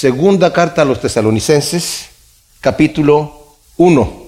[0.00, 2.06] Segunda carta a los tesalonicenses,
[2.62, 4.22] capítulo 1.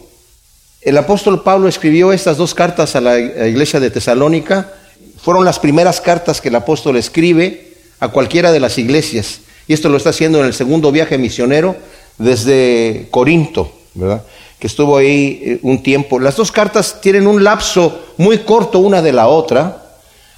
[0.82, 4.70] El apóstol Pablo escribió estas dos cartas a la iglesia de Tesalónica.
[5.16, 9.40] Fueron las primeras cartas que el apóstol escribe a cualquiera de las iglesias.
[9.66, 11.74] Y esto lo está haciendo en el segundo viaje misionero
[12.18, 14.24] desde Corinto, ¿verdad?
[14.58, 16.20] Que estuvo ahí eh, un tiempo.
[16.20, 19.81] Las dos cartas tienen un lapso muy corto una de la otra.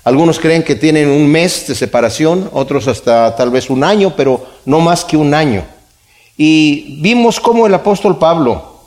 [0.04, 4.44] Algunos creen que tienen un mes de separación, otros hasta tal vez un año, pero
[4.66, 5.64] no más que un año.
[6.36, 8.80] Y vimos cómo el apóstol Pablo,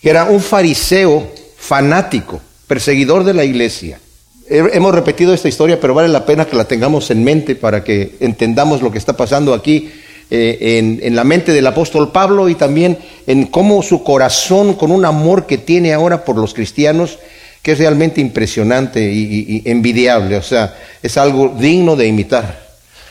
[0.00, 4.00] que era un fariseo fanático, perseguidor de la iglesia.
[4.48, 8.16] Hemos repetido esta historia, pero vale la pena que la tengamos en mente para que
[8.20, 9.90] entendamos lo que está pasando aquí
[10.30, 15.04] eh, en, la mente del apóstol Pablo y también en cómo su corazón, con un
[15.04, 17.18] amor que tiene ahora por los cristianos,
[17.62, 22.60] que es realmente impresionante y envidiable, o sea, es algo digno de imitar.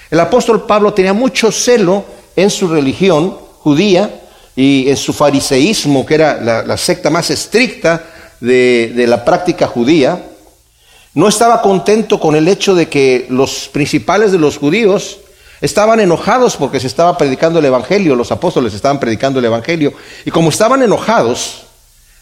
[0.10, 2.04] El apóstol Pablo tenía mucho celo
[2.36, 4.22] en su religión judía,
[4.56, 8.04] y en su fariseísmo, que era la, secta más estricta
[8.40, 10.24] de, de la práctica judía,
[11.14, 15.20] no estaba contento con el hecho de que los principales de los judíos
[15.62, 19.94] estaban enojados porque se estaba predicando el Evangelio, los apóstoles estaban predicando el Evangelio,
[20.26, 21.64] y como estaban enojados,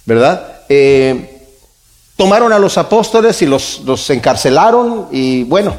[0.05, 0.61] ¿verdad?
[0.69, 1.38] Eh,
[2.19, 5.77] tomaron a los apóstoles y los, los encarcelaron y bueno,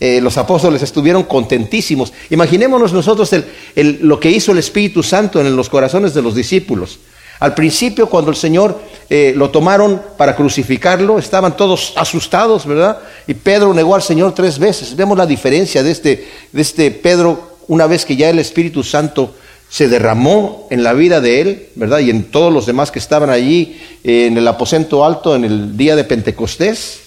[0.00, 2.12] eh, los apóstoles estuvieron contentísimos.
[2.28, 3.30] Imaginémonos nosotros
[3.76, 6.98] lo que hizo el Espíritu Santo en los corazones de los discípulos.
[7.38, 12.98] Al principio, cuando el Señor eh, lo tomaron para crucificarlo, estaban todos asustados, ¿verdad?
[13.28, 14.96] Y Pedro negó al Señor tres veces.
[14.96, 19.36] Vemos la diferencia de este, de este Pedro una vez que ya el Espíritu Santo
[19.70, 22.00] se derramó en la vida de él, ¿verdad?
[22.00, 25.76] Y en todos los demás que estaban allí eh, en el aposento alto en el
[25.76, 27.02] día de Pentecostés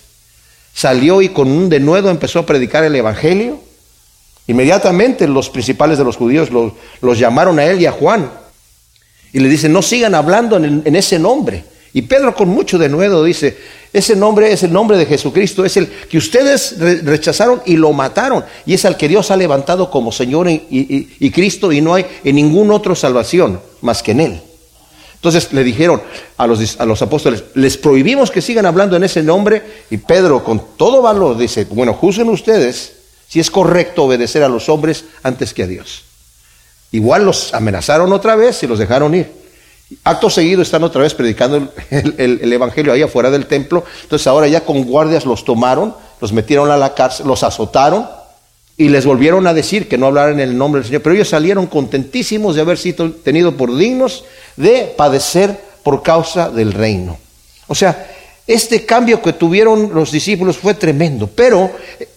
[0.74, 3.60] salió y con un denuedo empezó a predicar el Evangelio.
[4.48, 8.32] Inmediatamente los principales de los judíos los, llamaron a él y a Juan
[9.34, 11.66] y le dicen, no sigan hablando en, ese nombre.
[11.94, 13.56] Y Pedro con mucho denuedo dice,
[13.94, 18.44] ese nombre es el nombre de Jesucristo, es el que ustedes rechazaron y lo mataron,
[18.66, 22.36] y es al que Dios ha levantado como Señor y Cristo, y no hay en
[22.36, 24.42] ningún otro salvación más que en Él.
[25.24, 26.02] Entonces le dijeron
[26.36, 30.44] a los, a los, apóstoles, les prohibimos que sigan hablando en ese nombre y Pedro
[30.44, 32.92] con todo valor dice, bueno, juzguen ustedes
[33.30, 36.04] si es correcto obedecer a los hombres antes que a Dios.
[36.92, 39.43] Igual los amenazaron otra vez y los dejaron ir.
[40.04, 43.84] Acto seguido están otra vez predicando el, el Evangelio ahí afuera del templo.
[44.04, 48.08] Entonces ahora ya con guardias los tomaron, los metieron a la cárcel, los azotaron
[48.76, 51.02] y les volvieron a decir que no hablaran en el nombre del Señor.
[51.04, 56.74] Pero ellos salieron contentísimos de haber sido tenidos por dignos de padecer por causa del
[56.74, 57.18] reino.
[57.68, 58.10] O sea,
[58.48, 61.28] este cambio que tuvieron los discípulos fue tremendo.
[61.28, 62.10] Pero eh,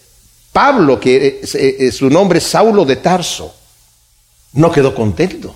[0.51, 3.53] Pablo, que eh, eh, su nombre es Saulo de Tarso,
[4.53, 5.55] no quedó contento.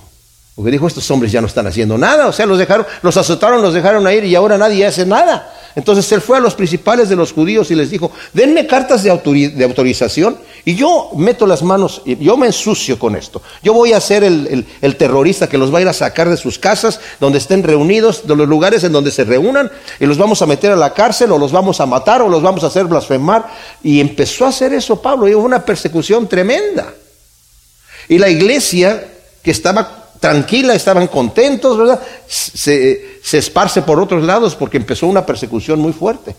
[0.56, 2.28] Porque dijo, estos hombres ya no están haciendo nada.
[2.28, 5.54] O sea, los dejaron, los azotaron, los dejaron a ir y ahora nadie hace nada.
[5.76, 9.12] Entonces él fue a los principales de los judíos y les dijo, denme cartas de,
[9.12, 13.42] autorización y yo meto las manos, yo me ensucio con esto.
[13.64, 14.66] Yo voy a ser el,
[14.98, 18.36] terrorista que los va a ir a sacar de sus casas, donde estén reunidos, de
[18.36, 21.38] los lugares en donde se reúnan, y los vamos a meter a la cárcel o
[21.38, 23.48] los vamos a matar o los vamos a hacer blasfemar.
[23.82, 26.94] Y empezó a hacer eso Pablo, y hubo una persecución tremenda.
[28.10, 29.08] Y la iglesia
[29.42, 32.00] que estaba tranquila, estaban contentos, ¿verdad?
[32.28, 36.36] Se, esparce por otros lados porque empezó una persecución muy fuerte.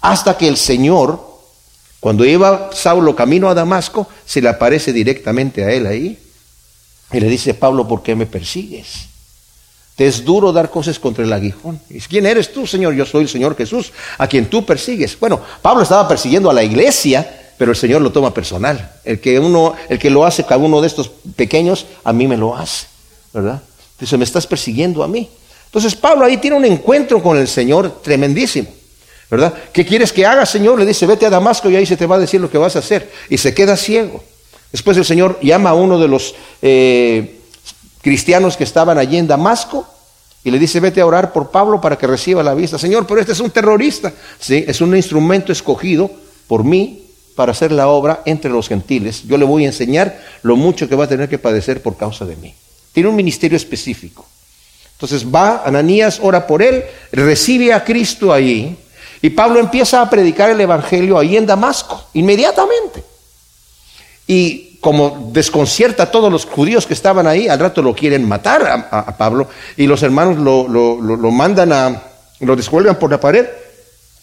[0.00, 1.20] Hasta que el Señor,
[2.00, 6.18] cuando iba Saulo camino a Damasco, se le aparece directamente a él ahí.
[7.12, 9.08] Y le dice, Pablo, ¿por qué me persigues?
[9.96, 11.80] Te es duro dar cosas contra el aguijón.
[12.08, 12.94] ¿Quién eres tú, Señor?
[12.94, 15.18] Yo soy el Señor Jesús, a quien tú persigues.
[15.18, 18.92] Bueno, Pablo estaba persiguiendo a la iglesia, pero el Señor lo toma personal.
[19.04, 22.36] El que uno, el que lo hace cada uno de estos pequeños, a mí me
[22.36, 22.91] lo hace.
[23.32, 23.62] ¿Verdad?
[23.98, 25.28] Dice, me estás persiguiendo a mí.
[25.66, 28.68] Entonces Pablo ahí tiene un encuentro con el Señor tremendísimo,
[29.30, 29.54] ¿verdad?
[29.72, 30.78] ¿Qué quieres que haga, Señor?
[30.78, 32.76] Le dice, vete a Damasco y ahí se te va a decir lo que vas
[32.76, 33.10] a hacer.
[33.30, 34.22] Y se queda ciego.
[34.70, 37.40] Después el Señor llama a uno de los eh,
[38.02, 39.86] cristianos que estaban allí en Damasco
[40.44, 42.78] y le dice, vete a orar por Pablo para que reciba la vista.
[42.78, 44.12] Señor, pero este es un terrorista.
[44.38, 46.10] Sí, es un instrumento escogido
[46.48, 47.06] por mí
[47.36, 49.22] para hacer la obra entre los gentiles.
[49.26, 52.24] Yo le voy a enseñar lo mucho que va a tener que padecer por causa
[52.26, 52.54] de mí.
[52.92, 54.26] Tiene un ministerio específico.
[54.92, 58.76] Entonces va, Ananías ora por él, recibe a Cristo allí,
[59.20, 63.02] y Pablo empieza a predicar el Evangelio ahí en Damasco, inmediatamente.
[64.26, 68.88] Y como desconcierta a todos los judíos que estaban ahí, al rato lo quieren matar
[68.90, 72.02] a, Pablo, y los hermanos lo, lo mandan a,
[72.40, 73.46] lo descuelgan por la pared,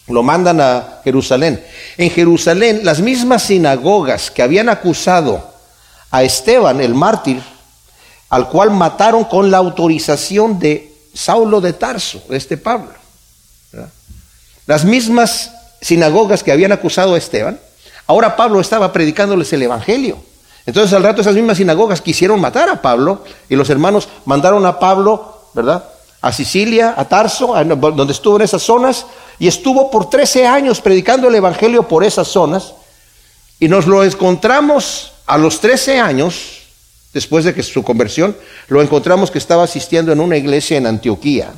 [0.08, 1.64] lo mandan a Jerusalén.
[1.98, 5.54] En Jerusalén, las mismas sinagogas que habían acusado
[6.12, 7.42] a Esteban, el mártir,
[8.30, 12.94] al cual mataron con la autorización de Saulo de Tarso, este Pablo.
[14.68, 17.60] Las mismas sinagogas que habían acusado a Esteban,
[18.06, 20.18] ahora Pablo estaba predicándoles el Evangelio.
[20.66, 24.78] Entonces al rato esas mismas sinagogas quisieron matar a Pablo y los hermanos mandaron a
[24.78, 25.84] Pablo, ¿verdad?
[26.22, 29.06] A Sicilia, a Tarso, donde estuvo en esas zonas,
[29.40, 32.74] y estuvo por 13 años predicando el Evangelio por esas zonas,
[33.60, 36.59] y nos lo encontramos a los 13 años,
[37.14, 38.36] después de que su conversión,
[38.68, 41.52] lo encontramos que estaba asistiendo en una iglesia en Antioquía,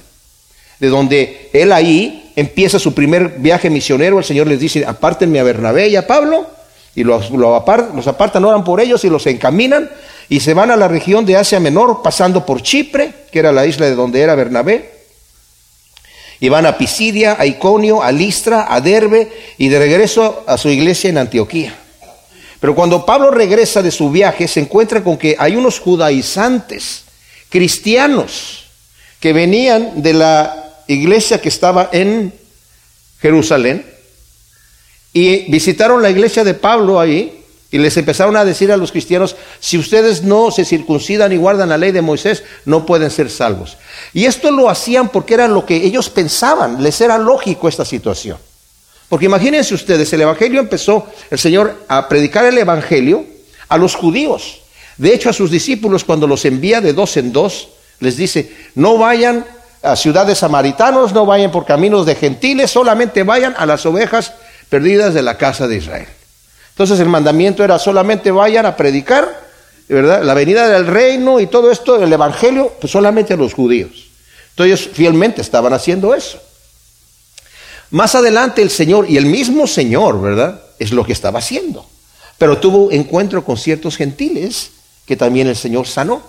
[0.80, 5.44] de donde él ahí empieza su primer viaje misionero, el Señor les dice, apártenme a
[5.44, 6.48] Bernabé y a Pablo,
[6.96, 9.90] y los, los apartan, oran por ellos y los encaminan,
[10.30, 13.66] y se van a la región de Asia Menor, pasando por Chipre, que era la
[13.66, 15.02] isla de donde era Bernabé,
[16.40, 20.70] y van a Pisidia, a Iconio, a Listra, a Derbe, y de regreso a su
[20.70, 21.76] iglesia en Antioquía.
[22.62, 27.04] Pero cuando Pablo regresa de su viaje, se encuentra con que hay unos judaizantes,
[27.50, 28.66] cristianos,
[29.20, 32.32] que venían de la iglesia que estaba en
[33.20, 33.84] Jerusalén
[35.12, 39.36] y visitaron la iglesia de Pablo ahí y les empezaron a decir a los cristianos,
[39.60, 43.78] si ustedes no se circuncidan y guardan la ley de Moisés, no pueden ser salvos.
[44.14, 48.38] Y esto lo hacían porque era lo que ellos pensaban, les era lógico esta situación.
[49.12, 53.26] Porque imagínense ustedes, el Evangelio empezó el Señor a predicar el Evangelio
[53.68, 54.62] a los judíos.
[54.96, 57.68] De hecho, a sus discípulos, cuando los envía de dos en dos,
[58.00, 59.46] les dice, no vayan
[59.84, 64.32] a ciudades samaritanos, no vayan por caminos de gentiles, solamente vayan a las ovejas
[64.70, 66.08] perdidas de la casa de Israel.
[66.70, 69.28] Entonces el mandamiento era solamente vayan a predicar,
[69.90, 70.24] ¿verdad?
[70.24, 74.08] La venida del reino y todo esto, el Evangelio, pues solamente a los judíos.
[74.52, 76.42] Entonces fielmente estaban haciendo eso.
[77.92, 80.62] Más adelante el Señor, y el mismo Señor, ¿verdad?
[80.80, 81.86] Es lo que estaba haciendo.
[82.38, 84.72] Pero tuvo encuentro con ciertos gentiles
[85.06, 86.24] que también el Señor sanó.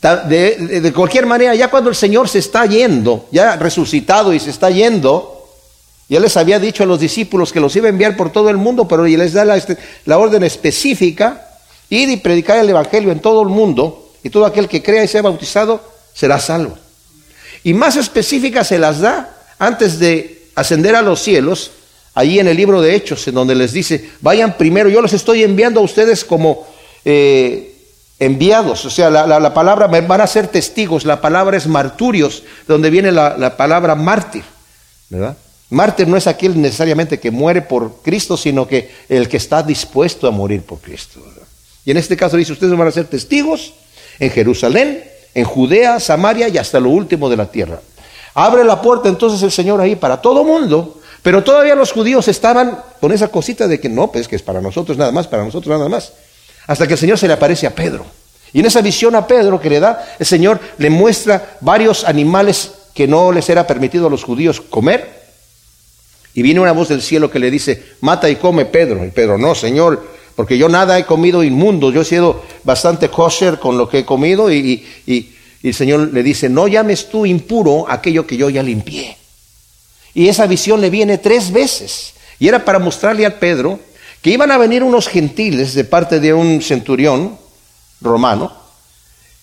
[0.00, 4.70] De, cualquier manera, ya cuando el Señor se está yendo, ya resucitado y se está
[4.70, 5.48] yendo,
[6.08, 8.56] ya les había dicho a los discípulos que los iba a enviar por todo el
[8.56, 11.48] mundo, pero les da la, este, la orden específica,
[11.88, 15.08] ir y predicar el Evangelio en todo el mundo, y todo aquel que crea y
[15.08, 15.80] sea bautizado
[16.12, 16.76] será salvo.
[17.64, 21.72] Y más específica se las da antes de ascender a los cielos,
[22.14, 25.42] allí en el libro de Hechos, en donde les dice, vayan primero, yo los estoy
[25.42, 26.66] enviando a ustedes como
[27.04, 27.74] eh,
[28.18, 33.12] enviados, o sea, la, palabra, van a ser testigos, la palabra es marturios, donde viene
[33.12, 34.42] la, palabra mártir,
[35.08, 35.36] ¿verdad?
[35.70, 40.26] Mártir no es aquel necesariamente que muere por Cristo, sino que el que está dispuesto
[40.26, 41.20] a morir por Cristo.
[41.84, 43.74] Y en este caso dice, ustedes van a ser testigos
[44.18, 47.80] en Jerusalén, en Judea, Samaria y hasta lo último de la tierra.
[48.40, 52.78] Abre la puerta entonces el Señor ahí para todo mundo, pero todavía los judíos estaban
[53.00, 55.76] con esa cosita de que no, pues que es para nosotros nada más, para nosotros
[55.76, 56.12] nada más.
[56.68, 58.06] Hasta que el Señor se le aparece a Pedro.
[58.52, 62.70] Y en esa visión a Pedro que le da, el Señor le muestra varios animales
[62.94, 65.18] que no les era permitido a los judíos comer.
[66.32, 69.04] Y viene una voz del cielo que le dice, mata y come Pedro.
[69.04, 70.00] Y Pedro, no, Señor,
[70.36, 74.04] porque yo nada he comido inmundo, yo he sido bastante kosher con lo que he
[74.04, 78.48] comido y, y y el Señor le dice, no llames tú impuro aquello que yo
[78.48, 79.16] ya limpié.
[80.14, 82.14] Y esa visión le viene tres veces.
[82.38, 83.80] Y era para mostrarle a Pedro
[84.22, 87.38] que iban a venir unos gentiles de parte de un centurión
[88.00, 88.52] romano,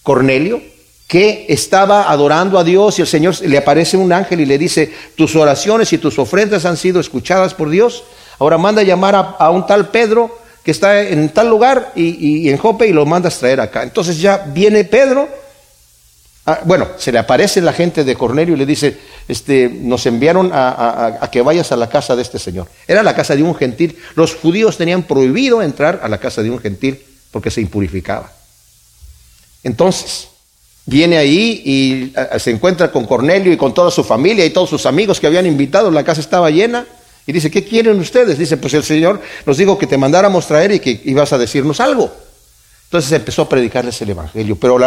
[0.04, 0.62] Cornelio,
[1.08, 4.92] que estaba adorando a Dios y el Señor le aparece un ángel y le dice,
[5.16, 8.04] tus oraciones y tus ofrendas han sido escuchadas por Dios.
[8.40, 12.50] Ahora manda a llamar a, un tal Pedro que está en tal lugar y, y
[12.50, 13.84] en Jope y lo mandas traer acá.
[13.84, 15.30] Entonces ya viene Pedro
[16.48, 18.96] Ah, bueno, se le aparece la gente de Cornelio y le dice,
[19.28, 22.68] este, nos enviaron a, que vayas a la casa de este señor.
[22.88, 23.98] Era la casa de un gentil.
[24.16, 27.00] Los judíos tenían prohibido entrar a la casa de un gentil
[27.32, 28.32] porque se impurificaba.
[29.64, 30.28] Entonces,
[30.86, 34.86] viene ahí y se encuentra con Cornelio y con toda su familia y todos sus
[34.86, 35.90] amigos que habían invitado.
[35.90, 36.86] La casa estaba llena.
[37.26, 38.38] Y dice, ¿qué quieren ustedes?
[38.38, 41.80] Dice, pues el Señor nos dijo que te mandáramos traer y que ibas a decirnos
[41.80, 42.25] algo.
[42.96, 44.56] Entonces empezó a predicarles el Evangelio.
[44.56, 44.80] Pero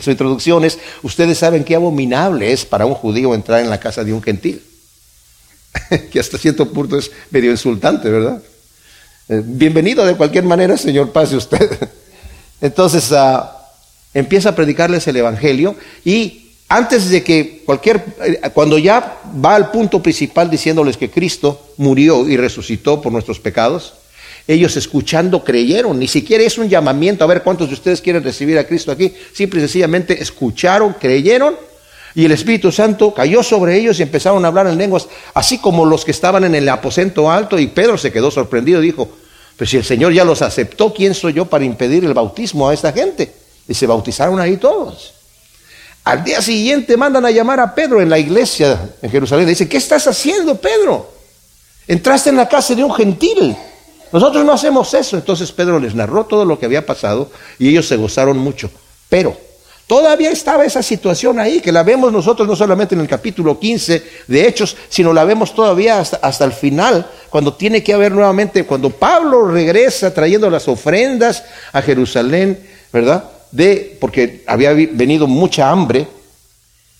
[0.00, 4.02] su introducción es, ustedes saben qué abominable es para un judío entrar en la casa
[4.02, 4.60] de un gentil.
[6.10, 8.42] que hasta cierto punto es medio insultante, ¿verdad?
[9.28, 11.70] Eh, bienvenido de cualquier manera, Señor, pase usted.
[12.60, 13.70] Entonces ah,
[14.12, 19.70] empieza a predicarles el Evangelio y antes de que cualquier, eh, cuando ya va al
[19.70, 23.94] punto principal diciéndoles que Cristo murió y resucitó por nuestros pecados,
[24.46, 28.58] ellos escuchando creyeron, ni siquiera es un llamamiento a ver cuántos de ustedes quieren recibir
[28.58, 31.56] a Cristo aquí, simple y sencillamente escucharon, creyeron
[32.14, 35.84] y el Espíritu Santo cayó sobre ellos y empezaron a hablar en lenguas, así como
[35.84, 39.08] los que estaban en el aposento alto y Pedro se quedó sorprendido y dijo,
[39.56, 42.74] pues si el Señor ya los aceptó, ¿quién soy yo para impedir el bautismo a
[42.74, 43.34] esta gente?
[43.66, 45.14] Y se bautizaron ahí todos.
[46.04, 49.46] Al día siguiente mandan a llamar a Pedro en la iglesia en Jerusalén.
[49.46, 51.10] Dice, ¿qué estás haciendo, Pedro?
[51.88, 53.56] Entraste en la casa de un gentil.
[54.14, 55.16] Nosotros no hacemos eso.
[55.16, 58.70] Entonces Pedro les narró todo lo que había pasado y ellos se gozaron mucho.
[59.08, 59.36] Pero
[59.88, 64.02] todavía estaba esa situación ahí, que la vemos nosotros no solamente en el capítulo 15
[64.28, 68.64] de Hechos, sino la vemos todavía hasta, hasta el final, cuando tiene que haber nuevamente,
[68.64, 71.42] cuando Pablo regresa trayendo las ofrendas
[71.72, 73.24] a Jerusalén, ¿verdad?
[73.50, 76.06] de, porque había venido mucha hambre,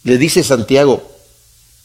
[0.02, 1.00] le dice Santiago,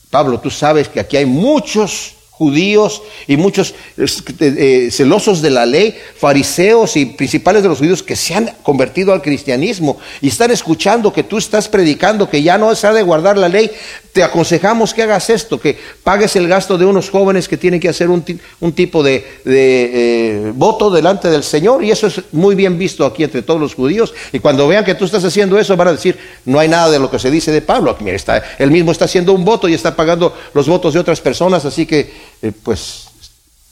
[0.09, 5.93] Pablo, tú sabes que aquí hay muchos judíos y muchos eh, celosos de la ley,
[6.15, 11.11] fariseos y principales de los judíos que se han convertido al cristianismo y están escuchando
[11.11, 13.69] que tú estás predicando que ya no se ha de guardar la ley,
[14.13, 17.89] te aconsejamos que hagas esto, que pagues el gasto de unos jóvenes que tienen que
[17.89, 18.23] hacer un,
[18.71, 23.41] tipo de, eh, voto delante del Señor y eso es muy bien visto aquí entre
[23.41, 26.57] todos los judíos y cuando vean que tú estás haciendo eso van a decir, no
[26.57, 29.33] hay nada de lo que se dice de Pablo, mira, está, él mismo está haciendo
[29.33, 33.09] un voto y está pagando los votos de otras personas, así que eh, pues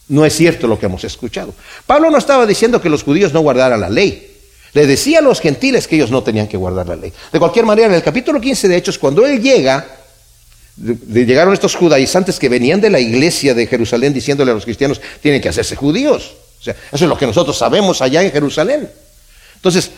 [0.10, 1.54] no es cierto lo que hemos escuchado.
[1.86, 4.36] Pablo no estaba diciendo que los judíos no guardaran la ley.
[4.74, 7.12] Le decía a los gentiles que ellos no tenían que guardar la ley.
[7.32, 9.86] De cualquier manera, en el capítulo 15 de Hechos, cuando él llega,
[10.78, 15.42] llegaron estos judaizantes que venían de la iglesia de Jerusalén diciéndole a los cristianos, tienen
[15.42, 16.36] que hacerse judíos.
[16.60, 18.90] O sea, eso es lo que nosotros sabemos allá en Jerusalén.
[19.56, 19.92] Entonces,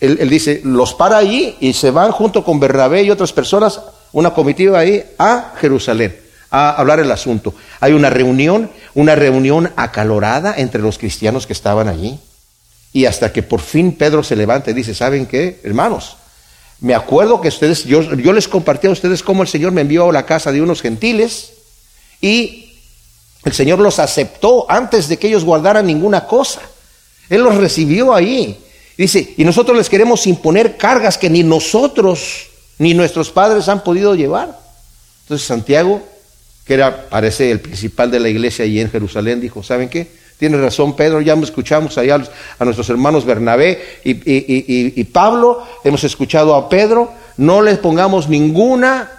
[0.00, 3.80] él, él dice, los para allí y se van junto con Bernabé y otras personas,
[4.12, 7.54] una comitiva ahí, a Jerusalén a hablar el asunto.
[7.80, 12.18] Hay una reunión, una reunión acalorada entre los cristianos que estaban allí.
[12.92, 16.16] Y hasta que por fin Pedro se levanta y dice, ¿saben qué, hermanos?
[16.80, 20.08] Me acuerdo que ustedes, yo, yo les compartí a ustedes cómo el Señor me envió
[20.08, 21.52] a la casa de unos gentiles
[22.20, 22.72] y
[23.44, 26.60] el Señor los aceptó antes de que ellos guardaran ninguna cosa.
[27.28, 28.64] Él los recibió ahí.
[28.96, 32.46] Dice, y nosotros les queremos imponer cargas que ni nosotros
[32.78, 34.58] ni nuestros padres han podido llevar.
[35.22, 36.02] Entonces Santiago
[36.68, 40.06] que era, parece, el principal de la iglesia allí en Jerusalén, dijo, ¿saben qué?
[40.36, 42.22] Tiene razón Pedro, ya escuchamos allá
[42.58, 49.10] a, nuestros hermanos Bernabé y, Pablo, hemos escuchado a Pedro, no les pongamos ninguna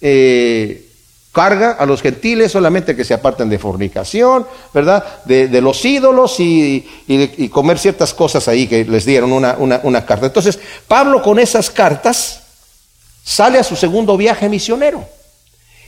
[0.00, 0.88] eh,
[1.30, 5.04] carga a los gentiles, solamente que se aparten de fornicación, ¿verdad?
[5.26, 6.88] De, los ídolos y,
[7.52, 10.24] comer ciertas cosas ahí que les dieron una, una carta.
[10.24, 10.58] Entonces,
[10.88, 12.44] Pablo con esas cartas
[13.22, 15.13] sale a su segundo viaje misionero.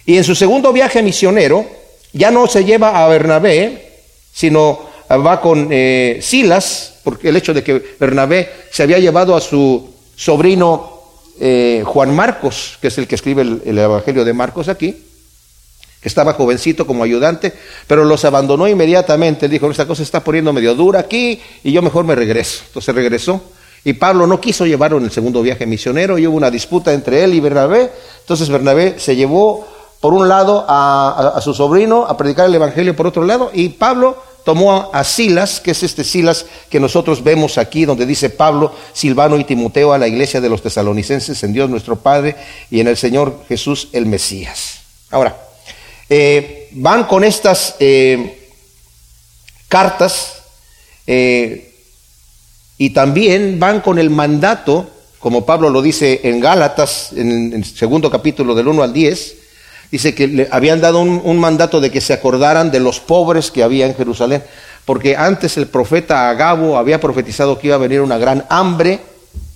[0.07, 1.67] Y en su segundo viaje misionero,
[2.13, 7.63] ya no se lleva a Bernabé, sino va con eh, Silas, porque el hecho de
[7.63, 10.97] que Bernabé se había llevado a su sobrino
[11.39, 14.97] eh, Juan Marcos, que es el que escribe el, Evangelio de Marcos aquí,
[16.01, 17.53] que estaba jovencito como ayudante,
[17.87, 19.49] pero los abandonó inmediatamente.
[19.49, 22.63] Dijo, esta cosa está poniendo medio dura aquí y yo mejor me regreso.
[22.69, 23.43] Entonces regresó.
[23.85, 27.23] Y Pablo no quiso llevarlo en el segundo viaje misionero y hubo una disputa entre
[27.23, 27.91] él y Bernabé.
[28.21, 29.67] Entonces Bernabé se llevó
[30.01, 34.23] por un lado a, su sobrino a predicar el Evangelio por otro lado, y Pablo
[34.45, 39.37] tomó a, Silas, que es este Silas que nosotros vemos aquí, donde dice Pablo, Silvano
[39.39, 42.37] y Timoteo a la iglesia de los tesalonicenses en Dios nuestro Padre
[42.71, 44.79] y en el Señor Jesús el Mesías.
[45.11, 45.37] Ahora,
[46.09, 48.51] eh, van con estas eh,
[49.69, 50.43] cartas
[51.07, 51.75] eh,
[52.79, 54.89] y también van con el mandato,
[55.19, 59.37] como Pablo lo dice en Gálatas, en el segundo capítulo del 1 al 10,
[59.97, 63.63] Dice que le habían dado un, mandato de que se acordaran de los pobres que
[63.63, 64.43] había en Jerusalén,
[64.85, 69.01] porque antes el profeta Agabo había profetizado que iba a venir una gran hambre.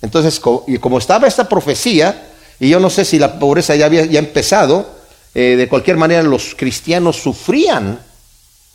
[0.01, 2.29] Entonces, y como estaba esta profecía,
[2.59, 4.89] y yo no sé si la pobreza ya había empezado,
[5.35, 7.99] eh, de cualquier manera los cristianos sufrían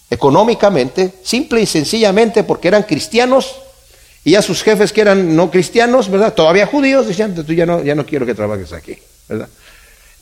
[0.08, 3.56] económicamente, simple y sencillamente porque eran cristianos
[4.22, 6.32] y ya sus jefes que eran no cristianos, ¿verdad?
[6.32, 8.96] Todavía judíos, decían, tú ya no, ya no quiero que trabajes aquí,
[9.28, 9.48] ¿verdad?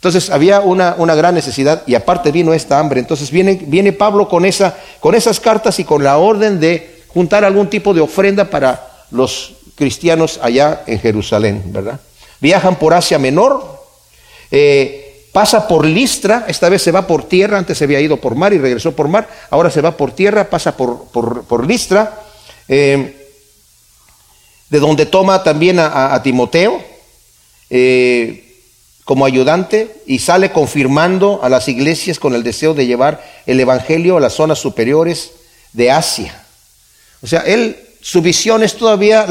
[0.05, 3.01] Entonces había una, una, gran necesidad y aparte vino esta hambre.
[3.01, 7.43] Entonces viene, viene Pablo con, esa, con esas cartas y con la orden de juntar
[7.43, 12.01] algún tipo de ofrenda para los cristianos allá en Jerusalén, ¿verdad?
[12.39, 13.83] Viajan por Asia Menor,
[14.51, 18.35] eh, pasa por Listra, esta vez se va por tierra, antes se había ido por
[18.35, 22.21] mar y regresó por mar, ahora se va por tierra, pasa por, por, Listra,
[22.69, 23.27] eh,
[24.69, 26.79] de donde toma también a, Timoteo.
[27.71, 28.44] Eh,
[29.05, 34.17] como ayudante y sale confirmando a las iglesias con el deseo de llevar el Evangelio
[34.17, 35.33] a las zonas superiores
[35.73, 36.43] de Asia.
[37.23, 39.27] O sea, él, su visión es todavía,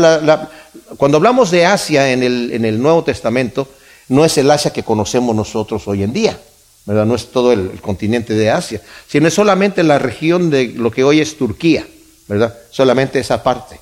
[0.98, 3.68] cuando hablamos de Asia en el, en el, Nuevo Testamento,
[4.10, 6.40] no es el Asia que conocemos nosotros hoy en día,
[6.86, 7.06] ¿verdad?
[7.06, 10.92] No es todo el, el continente de Asia, sino es solamente la región de lo
[10.92, 11.88] que hoy es Turquía,
[12.28, 12.56] ¿verdad?
[12.70, 13.80] Solamente esa parte.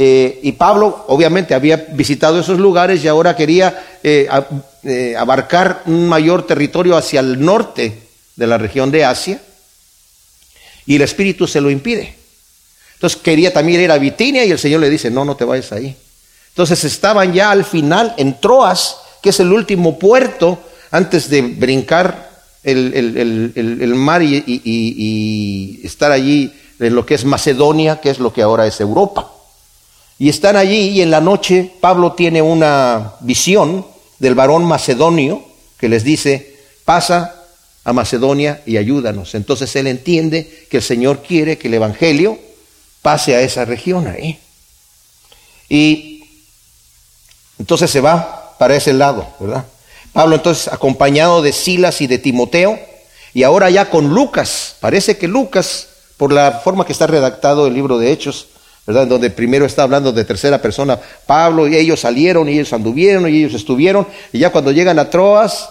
[0.00, 4.28] Eh, y Pablo obviamente había visitado esos lugares y ahora quería eh,
[4.82, 8.02] eh, abarcar un mayor territorio hacia el norte
[8.36, 9.40] de la región de Asia
[10.86, 12.14] y el Espíritu se lo impide.
[12.94, 15.72] Entonces quería también ir a Bitinia y el Señor le dice, no, no te vayas
[15.72, 15.96] ahí.
[16.48, 20.58] Entonces estaban ya al final en Troas, que es el último puerto
[20.90, 22.30] antes de brincar
[22.64, 28.66] el, mar y estar allí en lo que es Macedonia, que es lo que ahora
[28.66, 29.32] es Europa.
[30.18, 33.86] Y están allí y en la noche Pablo tiene una visión
[34.18, 35.44] del varón macedonio
[35.78, 37.34] que les dice, pasa
[37.84, 39.34] a Macedonia y ayúdanos.
[39.34, 42.38] Entonces él entiende que el Señor quiere que el Evangelio
[43.02, 44.38] pase a esa región ahí.
[45.68, 46.24] Y
[47.58, 49.64] entonces se va para ese lado, ¿verdad?
[50.12, 52.78] Pablo entonces acompañado de Silas y de Timoteo
[53.34, 54.76] y ahora ya con Lucas.
[54.80, 58.48] Parece que Lucas, por la forma que está redactado el libro de Hechos,
[58.88, 59.06] ¿verdad?
[59.06, 63.36] Donde primero está hablando de tercera persona, Pablo y ellos salieron y ellos anduvieron y
[63.36, 65.68] ellos estuvieron, y ya cuando llegan a Troas,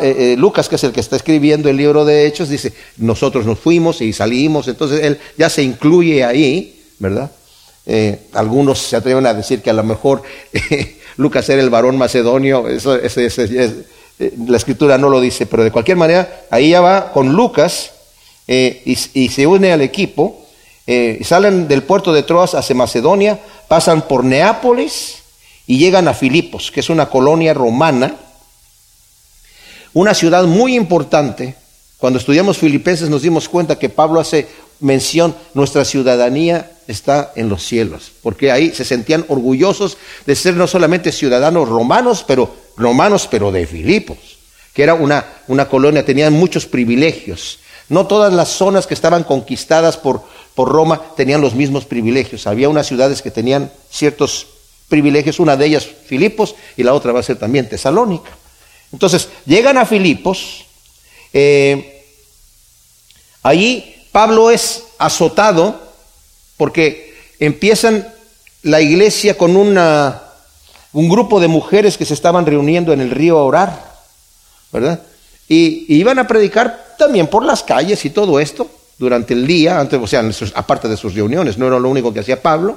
[0.00, 3.44] eh, eh, Lucas, que es el que está escribiendo el libro de Hechos, dice, nosotros
[3.44, 7.32] nos fuimos y salimos, entonces él ya se incluye ahí, ¿verdad?
[7.86, 10.22] Eh, algunos se atreven a decir que a lo mejor
[11.16, 16.70] Lucas era el varón macedonio, la escritura no lo dice, pero de cualquier manera, ahí
[16.70, 17.94] ya va con Lucas
[18.46, 20.39] y se une al equipo,
[20.92, 25.18] eh, salen del puerto de Troas hacia Macedonia, pasan por Neápolis
[25.64, 28.16] y llegan a Filipos, que es una colonia romana,
[29.92, 31.54] una ciudad muy importante.
[31.98, 34.48] Cuando estudiamos Filipenses nos dimos cuenta que Pablo hace
[34.80, 40.66] mención, nuestra ciudadanía está en los cielos, porque ahí se sentían orgullosos de ser no
[40.66, 44.18] solamente ciudadanos romanos, pero romanos, pero de Filipos,
[44.74, 47.60] que era una, una colonia, tenían muchos privilegios.
[47.88, 50.22] No todas las zonas que estaban conquistadas por,
[50.54, 52.46] por Roma tenían los mismos privilegios.
[52.46, 54.46] Había unas ciudades que tenían ciertos
[54.88, 58.30] privilegios, una de ellas Filipos y la otra va a ser también Tesalónica.
[58.92, 60.66] Entonces, llegan a Filipos,
[61.32, 62.04] eh,
[63.42, 65.80] allí Pablo es azotado
[66.56, 68.06] porque empiezan
[68.62, 70.22] la iglesia con una,
[70.92, 73.94] un grupo de mujeres que se estaban reuniendo en el río a orar,
[74.72, 75.00] ¿verdad?
[75.48, 78.68] Y, y iban a predicar también por las calles y todo esto
[79.00, 80.22] durante el día, antes, o sea,
[80.54, 82.76] aparte de sus reuniones, no era lo único que hacía Pablo.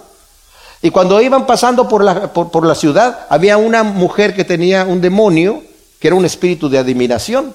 [0.82, 5.02] Y cuando iban pasando por la, por, la ciudad, había una mujer que tenía un
[5.02, 5.62] demonio,
[6.00, 7.54] que era un espíritu de adivinación.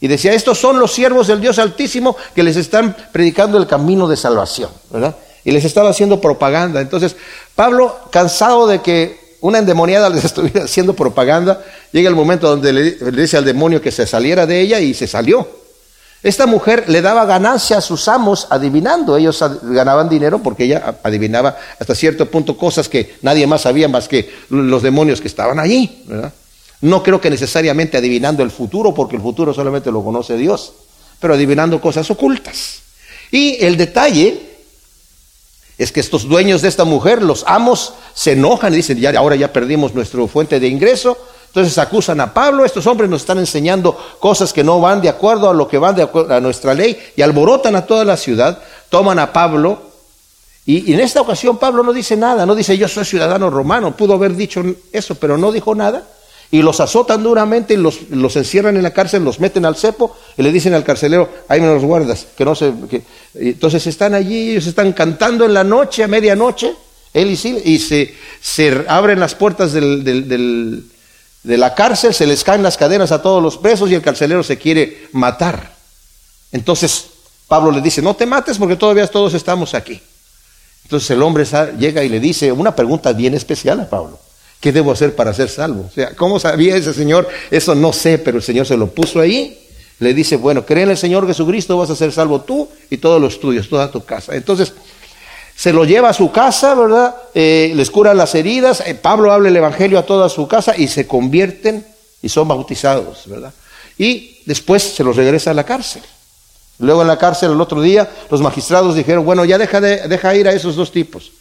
[0.00, 4.06] Y decía, estos son los siervos del Dios Altísimo que les están predicando el camino
[4.06, 5.16] de salvación, ¿verdad?
[5.44, 6.80] Y les estaba haciendo propaganda.
[6.80, 7.16] Entonces,
[7.56, 12.92] Pablo, cansado de que una endemoniada les estuviera haciendo propaganda, llega el momento donde le
[13.10, 15.58] dice al demonio que se saliera de ella y se salió.
[16.22, 19.16] Esta mujer le daba ganancia a sus amos adivinando.
[19.16, 24.08] Ellos ganaban dinero porque ella adivinaba hasta cierto punto cosas que nadie más sabía más
[24.08, 26.04] que los demonios que estaban allí.
[26.80, 30.72] No creo que necesariamente adivinando el futuro, porque el futuro solamente lo conoce Dios,
[31.20, 32.80] pero adivinando cosas ocultas.
[33.30, 34.48] Y el detalle
[35.76, 39.36] es que estos dueños de esta mujer, los amos, se enojan y dicen, ya, ahora
[39.36, 41.16] ya perdimos nuestra fuente de ingreso,
[41.48, 45.48] entonces acusan a Pablo, estos hombres nos están enseñando cosas que no van de acuerdo
[45.48, 48.62] a lo que van de acuerdo a nuestra ley y alborotan a toda la ciudad,
[48.90, 49.82] toman a Pablo
[50.66, 54.14] y, en esta ocasión Pablo no dice nada, no dice yo soy ciudadano romano, pudo
[54.14, 56.06] haber dicho eso, pero no dijo nada
[56.50, 60.42] y los azotan duramente y los, encierran en la cárcel, los meten al cepo y
[60.42, 62.72] le dicen al carcelero, ahí me los guardas, que no se...
[63.34, 66.74] Entonces están allí, ellos están cantando en la noche, a medianoche,
[67.12, 70.84] él y sí, y se, se abren las puertas del
[71.42, 74.42] de la cárcel, se les caen las cadenas a todos los presos y el carcelero
[74.42, 75.74] se quiere matar.
[76.52, 77.06] Entonces
[77.46, 80.00] Pablo le dice, no te mates porque todavía todos estamos aquí.
[80.84, 81.44] Entonces el hombre
[81.78, 84.18] llega y le dice una pregunta bien especial a Pablo.
[84.60, 85.86] ¿Qué debo hacer para ser salvo?
[85.88, 87.28] O sea, ¿cómo sabía ese Señor?
[87.50, 89.66] Eso no sé, pero el Señor se lo puso ahí.
[90.00, 93.20] Le dice, bueno, cree en el Señor Jesucristo, vas a ser salvo tú y todos
[93.20, 94.34] los tuyos, toda tu casa.
[94.34, 94.72] Entonces,
[95.58, 97.16] se lo lleva a su casa, ¿verdad?
[97.34, 100.86] Eh, les cura las heridas, eh, Pablo habla el Evangelio a toda su casa y
[100.86, 101.84] se convierten
[102.22, 103.52] y son bautizados, ¿verdad?
[103.98, 106.02] Y después se los regresa a la cárcel.
[106.78, 110.46] Luego en la cárcel el otro día los magistrados dijeron, bueno, ya deja, de, ir
[110.46, 111.32] a esos dos tipos.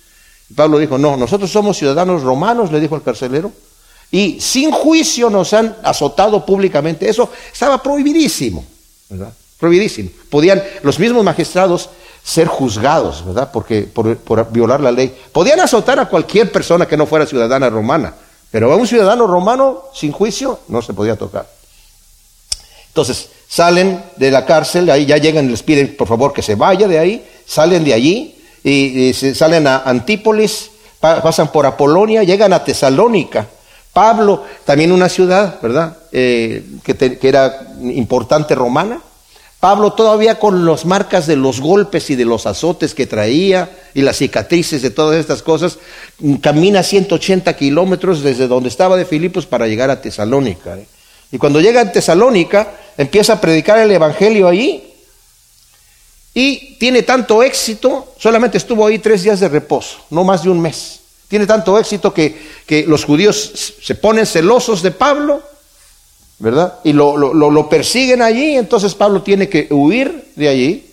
[0.49, 3.51] Y Pablo dijo, no, nosotros somos ciudadanos romanos, le dijo al carcelero,
[4.09, 7.07] y sin juicio nos han azotado públicamente.
[7.07, 8.65] Eso estaba prohibidísimo,
[9.09, 9.31] ¿verdad?
[9.59, 10.09] Prohibidísimo.
[10.31, 11.91] Podían los mismos magistrados
[12.27, 13.51] ser juzgados, ¿verdad?
[13.53, 15.15] Porque por, violar la ley.
[15.31, 18.13] Podían azotar a cualquier persona que no fuera ciudadana romana,
[18.51, 21.47] pero a un ciudadano romano sin juicio no se podía tocar.
[22.89, 26.85] Entonces, salen de la cárcel, ahí ya llegan les piden por favor que se vaya
[26.85, 33.47] de ahí, salen de allí y, salen a Antípolis, pasan por Apolonia, llegan a Tesalónica.
[33.93, 35.95] Pablo, también una ciudad, ¿verdad?
[36.11, 38.99] Eh, que, que era importante romana.
[39.59, 44.01] Pablo todavía con las marcas de los golpes y de los azotes que traía y
[44.01, 45.79] las cicatrices de todas estas cosas,
[46.41, 50.77] camina 180 kilómetros desde donde estaba de Filipos para llegar a Tesalónica.
[50.77, 50.85] ¿eh?
[51.31, 54.83] Y cuando llega a Tesalónica, empieza a predicar el Evangelio allí
[56.35, 60.61] y tiene tanto éxito, solamente estuvo ahí tres días de reposo, no más de un
[60.61, 60.99] mes.
[61.27, 65.41] Tiene tanto éxito que, que los judíos se ponen celosos de Pablo
[66.39, 66.75] ¿verdad?
[66.83, 70.85] Y lo, lo, persiguen allí, entonces Pablo tiene que huir de allí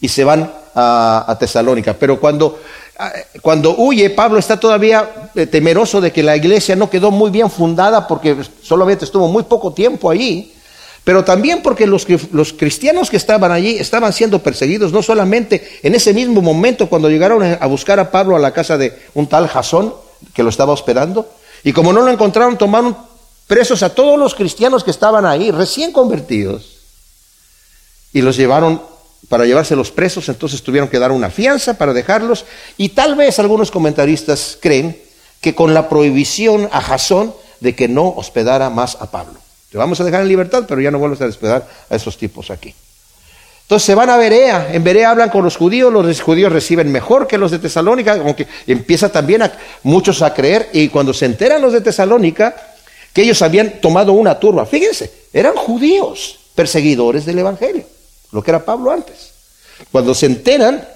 [0.00, 1.94] y se van a, Tesalónica.
[1.94, 2.58] Pero cuando,
[2.98, 7.30] ah, cuando huye, Pablo está todavía eh, temeroso de que la iglesia no quedó muy
[7.30, 10.52] bien fundada porque solamente estuvo muy poco tiempo allí.
[11.02, 15.94] Pero también porque los, los cristianos que estaban allí estaban siendo perseguidos, no solamente en
[15.94, 19.46] ese mismo momento cuando llegaron a buscar a Pablo a la casa de un tal
[19.46, 19.92] Jasón
[20.32, 21.28] que lo estaba hospedando,
[21.62, 22.96] y como no lo encontraron, tomaron
[23.46, 26.78] presos a todos los cristianos que estaban ahí, recién convertidos,
[28.12, 28.80] y los llevaron
[29.28, 32.44] para llevárselos presos, entonces tuvieron que dar una fianza para dejarlos,
[32.76, 34.98] y tal vez algunos comentaristas creen
[35.40, 39.34] que con la prohibición a Jasón de que no hospedara más a Pablo.
[39.70, 42.50] Te vamos a dejar en libertad, pero ya no vuelves a hospedar a esos tipos
[42.50, 42.74] aquí.
[43.62, 47.26] Entonces se van a Berea, en Berea hablan con los judíos, los judíos reciben mejor
[47.26, 49.50] que los de Tesalónica, aunque empieza también
[49.82, 52.73] muchos a creer, y cuando se enteran los de Tesalónica,
[53.14, 54.66] que ellos habían tomado una turba.
[54.66, 57.84] Fíjense, eran judíos, perseguidores del Evangelio,
[58.32, 59.30] lo que era Pablo antes.
[59.90, 60.86] Cuando se enteran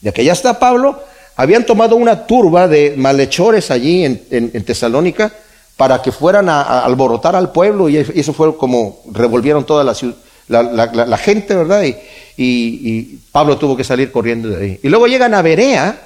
[0.00, 1.02] de que ya está Pablo,
[1.36, 5.32] habían tomado una turba de malhechores allí en, Tesalónica
[5.76, 11.18] para que fueran a, alborotar al pueblo y eso fue como revolvieron toda la, la,
[11.18, 11.82] gente, ¿verdad?
[11.82, 11.96] Y,
[12.36, 14.80] y, Pablo tuvo que salir corriendo de ahí.
[14.82, 15.98] Y luego llegan a Berea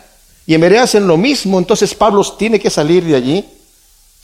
[0.46, 3.44] y en Berea hacen lo mismo, entonces Pablo tiene que salir de allí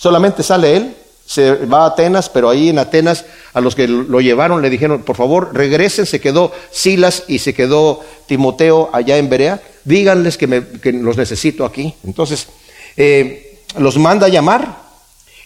[0.02, 4.20] Solamente sale él, se va a Atenas, pero ahí en Atenas a los que lo
[4.20, 9.30] llevaron le dijeron, por favor, regresen, se quedó Silas y se quedó Timoteo allá en
[9.30, 10.48] Berea, díganles que,
[10.92, 11.94] los necesito aquí.
[12.02, 12.48] Entonces,
[12.96, 14.76] eh, los manda a llamar.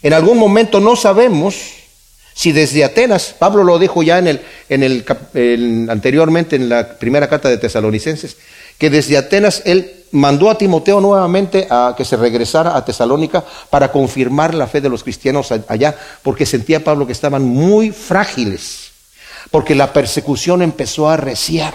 [0.01, 1.53] En algún momento no sabemos
[2.33, 7.29] si desde Atenas, Pablo lo dijo ya en el, en el, anteriormente en la primera
[7.29, 8.37] carta de Tesalonicenses,
[8.79, 13.91] que desde Atenas él mandó a Timoteo nuevamente a que se regresara a Tesalónica para
[13.91, 18.91] confirmar la fe de los cristianos allá, porque sentía Pablo que estaban muy frágiles,
[19.51, 21.73] porque la persecución empezó a arreciar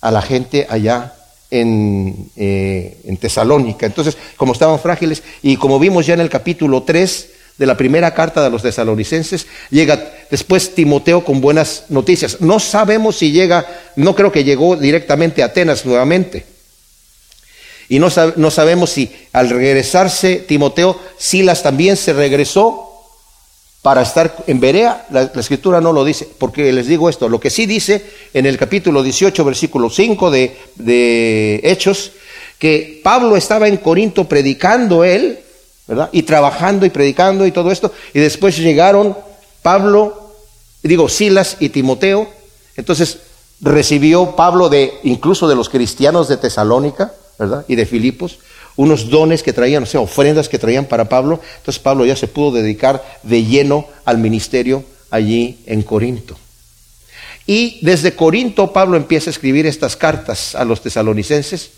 [0.00, 1.14] a la gente allá
[1.50, 3.86] en, eh, en Tesalónica.
[3.86, 8.14] Entonces, como estaban frágiles, y como vimos ya en el capítulo 3, de la primera
[8.14, 12.40] carta de los tesalonicenses, llega después Timoteo con buenas noticias.
[12.40, 16.46] No sabemos si llega, no creo que llegó directamente a Atenas nuevamente.
[17.88, 22.88] Y no, no sabemos si al regresarse Timoteo, Silas también se regresó
[23.82, 25.06] para estar en Berea.
[25.10, 28.58] La, escritura no lo dice, porque les digo esto, lo que sí dice en el
[28.58, 32.12] capítulo 18, versículo 5 de, de Hechos,
[32.58, 35.38] que Pablo estaba en Corinto predicando él,
[35.86, 36.10] ¿verdad?
[36.12, 37.92] Y trabajando y predicando y todo esto.
[38.12, 39.16] Y después llegaron
[39.62, 40.32] Pablo,
[40.82, 42.28] digo, Silas y Timoteo.
[42.76, 43.20] Entonces
[43.60, 47.12] recibió Pablo de, incluso de los cristianos de Tesalónica,
[47.68, 48.38] Y de Filipos,
[48.76, 51.40] unos dones que traían, o sea, ofrendas que traían para Pablo.
[51.58, 56.36] Entonces Pablo ya se pudo dedicar de lleno al ministerio allí en Corinto.
[57.46, 61.70] Y desde Corinto Pablo empieza a escribir estas cartas a los tesalonicenses,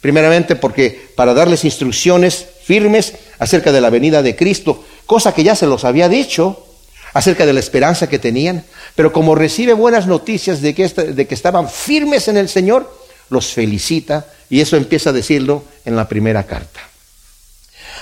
[0.00, 5.54] primeramente porque para darles instrucciones firmes acerca de la venida de Cristo, cosa que ya
[5.54, 6.66] se los había dicho,
[7.14, 8.64] acerca de la esperanza que tenían,
[8.96, 13.01] pero como recibe buenas noticias de que estaban firmes en el Señor,
[13.32, 16.80] los felicita y eso empieza a decirlo en la primera carta.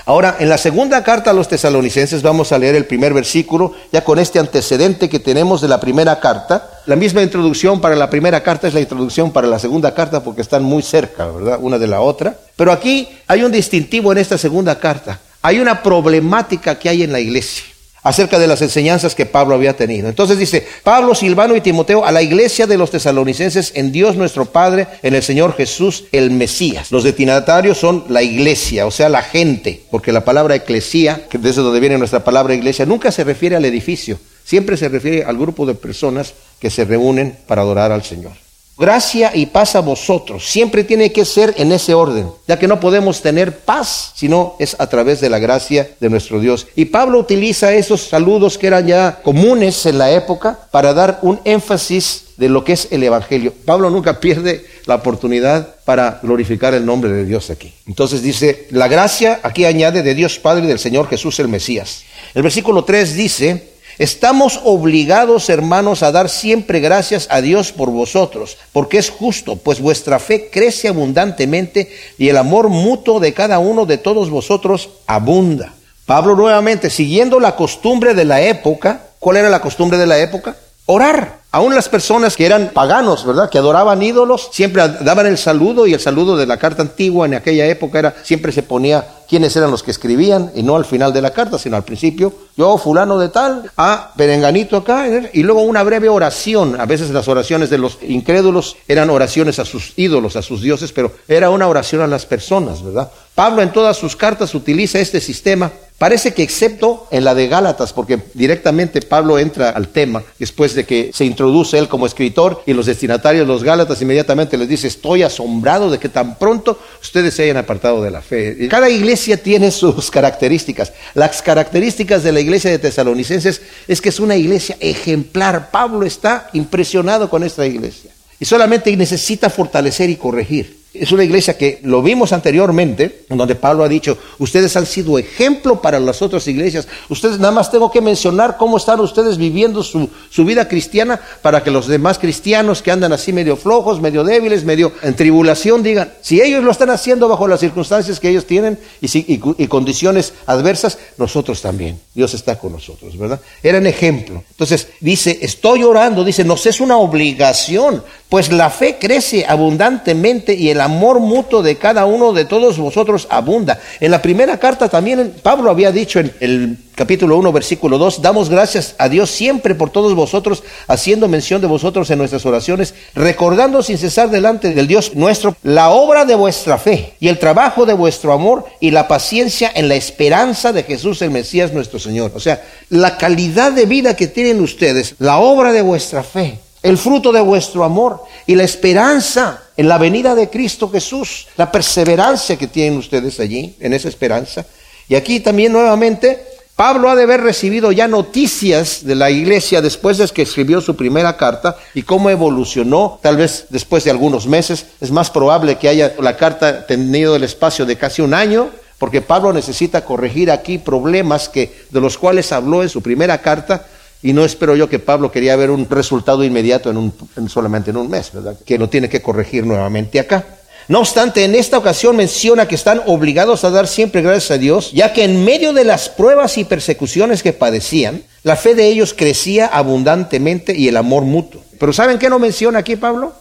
[0.05, 4.03] Ahora, en la segunda carta a los tesalonicenses vamos a leer el primer versículo, ya
[4.03, 6.81] con este antecedente que tenemos de la primera carta.
[6.87, 10.41] La misma introducción para la primera carta es la introducción para la segunda carta porque
[10.41, 11.59] están muy cerca, ¿verdad?
[11.61, 12.35] Una de la otra.
[12.55, 15.19] Pero aquí hay un distintivo en esta segunda carta.
[15.43, 17.70] Hay una problemática que hay en la iglesia
[18.03, 20.09] acerca de las enseñanzas que Pablo había tenido.
[20.09, 24.45] Entonces dice, Pablo, Silvano y Timoteo a la iglesia de los tesalonicenses en Dios nuestro
[24.45, 26.91] Padre, en el Señor Jesús el Mesías.
[26.91, 31.61] Los destinatarios son la iglesia, o sea, la gente, porque la palabra eclesía, que desde
[31.61, 35.65] donde viene nuestra palabra iglesia, nunca se refiere al edificio, siempre se refiere al grupo
[35.65, 38.33] de personas que se reúnen para adorar al Señor.
[38.81, 40.49] Gracia y paz a vosotros.
[40.49, 44.55] Siempre tiene que ser en ese orden, ya que no podemos tener paz si no
[44.57, 46.65] es a través de la gracia de nuestro Dios.
[46.75, 51.39] Y Pablo utiliza esos saludos que eran ya comunes en la época para dar un
[51.45, 53.53] énfasis de lo que es el Evangelio.
[53.65, 57.71] Pablo nunca pierde la oportunidad para glorificar el nombre de Dios aquí.
[57.85, 62.01] Entonces dice, la gracia aquí añade de Dios Padre y del Señor Jesús el Mesías.
[62.33, 68.57] El versículo 3 dice, Estamos obligados, hermanos, a dar siempre gracias a Dios por vosotros,
[68.71, 73.85] porque es justo, pues vuestra fe crece abundantemente y el amor mutuo de cada uno
[73.85, 75.73] de todos vosotros abunda.
[76.05, 80.55] Pablo nuevamente, siguiendo la costumbre de la época, ¿cuál era la costumbre de la época?
[80.85, 81.41] Orar.
[81.53, 83.49] Aún las personas que eran paganos, ¿verdad?
[83.49, 87.33] Que adoraban ídolos, siempre daban el saludo y el saludo de la carta antigua en
[87.33, 91.11] aquella época era, siempre se ponía quiénes eran los que escribían y no al final
[91.11, 95.61] de la carta, sino al principio, yo fulano de tal, a perenganito acá, y luego
[95.61, 96.79] una breve oración.
[96.79, 100.91] A veces las oraciones de los incrédulos eran oraciones a sus ídolos, a sus dioses,
[100.91, 103.11] pero era una oración a las personas, ¿verdad?
[103.35, 107.93] Pablo en todas sus cartas utiliza este sistema Parece que excepto en la de Gálatas,
[107.93, 112.73] porque directamente Pablo entra al tema después de que se introduce él como escritor y
[112.73, 117.43] los destinatarios, los Gálatas, inmediatamente les dice, estoy asombrado de que tan pronto ustedes se
[117.43, 118.67] hayan apartado de la fe.
[118.67, 120.91] Cada iglesia tiene sus características.
[121.13, 125.71] Las características de la iglesia de tesalonicenses es que es una iglesia ejemplar.
[125.71, 130.80] Pablo está impresionado con esta iglesia y solamente necesita fortalecer y corregir.
[130.93, 135.17] Es una iglesia que lo vimos anteriormente, en donde Pablo ha dicho, ustedes han sido
[135.17, 136.85] ejemplo para las otras iglesias.
[137.07, 140.09] Ustedes nada más tengo que mencionar cómo están ustedes viviendo su,
[140.43, 144.91] vida cristiana para que los demás cristianos que andan así medio flojos, medio débiles, medio
[145.01, 149.09] en tribulación, digan, si ellos lo están haciendo bajo las circunstancias que ellos tienen y,
[149.17, 152.01] y condiciones adversas, nosotros también.
[152.13, 153.39] Dios está con nosotros, ¿verdad?
[153.63, 154.43] Eran ejemplo.
[154.49, 160.69] Entonces dice, estoy orando, dice, nos es una obligación, pues la fe crece abundantemente y
[160.69, 163.77] el amor mutuo de cada uno de todos vosotros abunda.
[163.99, 168.49] En la primera carta también Pablo había dicho en el capítulo 1, versículo 2, damos
[168.49, 173.83] gracias a Dios siempre por todos vosotros, haciendo mención de vosotros en nuestras oraciones, recordando
[173.83, 177.95] sin cesar delante del Dios nuestro la obra de vuestra fe y el trabajo de
[177.95, 182.31] vuestro amor y la paciencia en la esperanza de Jesús el Mesías nuestro Señor.
[182.33, 186.97] O sea, la calidad de vida que tienen ustedes, la obra de vuestra fe, el
[186.97, 192.57] fruto de vuestro amor y la esperanza en la venida de Cristo Jesús, la perseverancia
[192.57, 194.65] que tienen ustedes allí, en esa esperanza.
[195.07, 196.43] Y aquí también nuevamente,
[196.75, 200.95] Pablo ha de haber recibido ya noticias de la iglesia después de que escribió su
[200.95, 204.87] primera carta y cómo evolucionó, tal vez después de algunos meses.
[204.99, 209.21] Es más probable que haya la carta tenido el espacio de casi un año, porque
[209.21, 213.85] Pablo necesita corregir aquí problemas que, de los cuales habló en su primera carta
[214.23, 217.13] y no espero yo que Pablo quería ver un resultado inmediato en un,
[217.49, 218.55] solamente en un mes, ¿verdad?
[218.65, 220.45] Que lo tiene que corregir nuevamente acá.
[220.87, 224.91] No obstante, en esta ocasión menciona que están obligados a dar siempre gracias a Dios,
[224.91, 229.13] ya que en medio de las pruebas y persecuciones que padecían, la fe de ellos
[229.13, 231.63] crecía abundantemente y el amor mutuo.
[231.79, 233.33] Pero ¿saben qué no menciona aquí Pablo?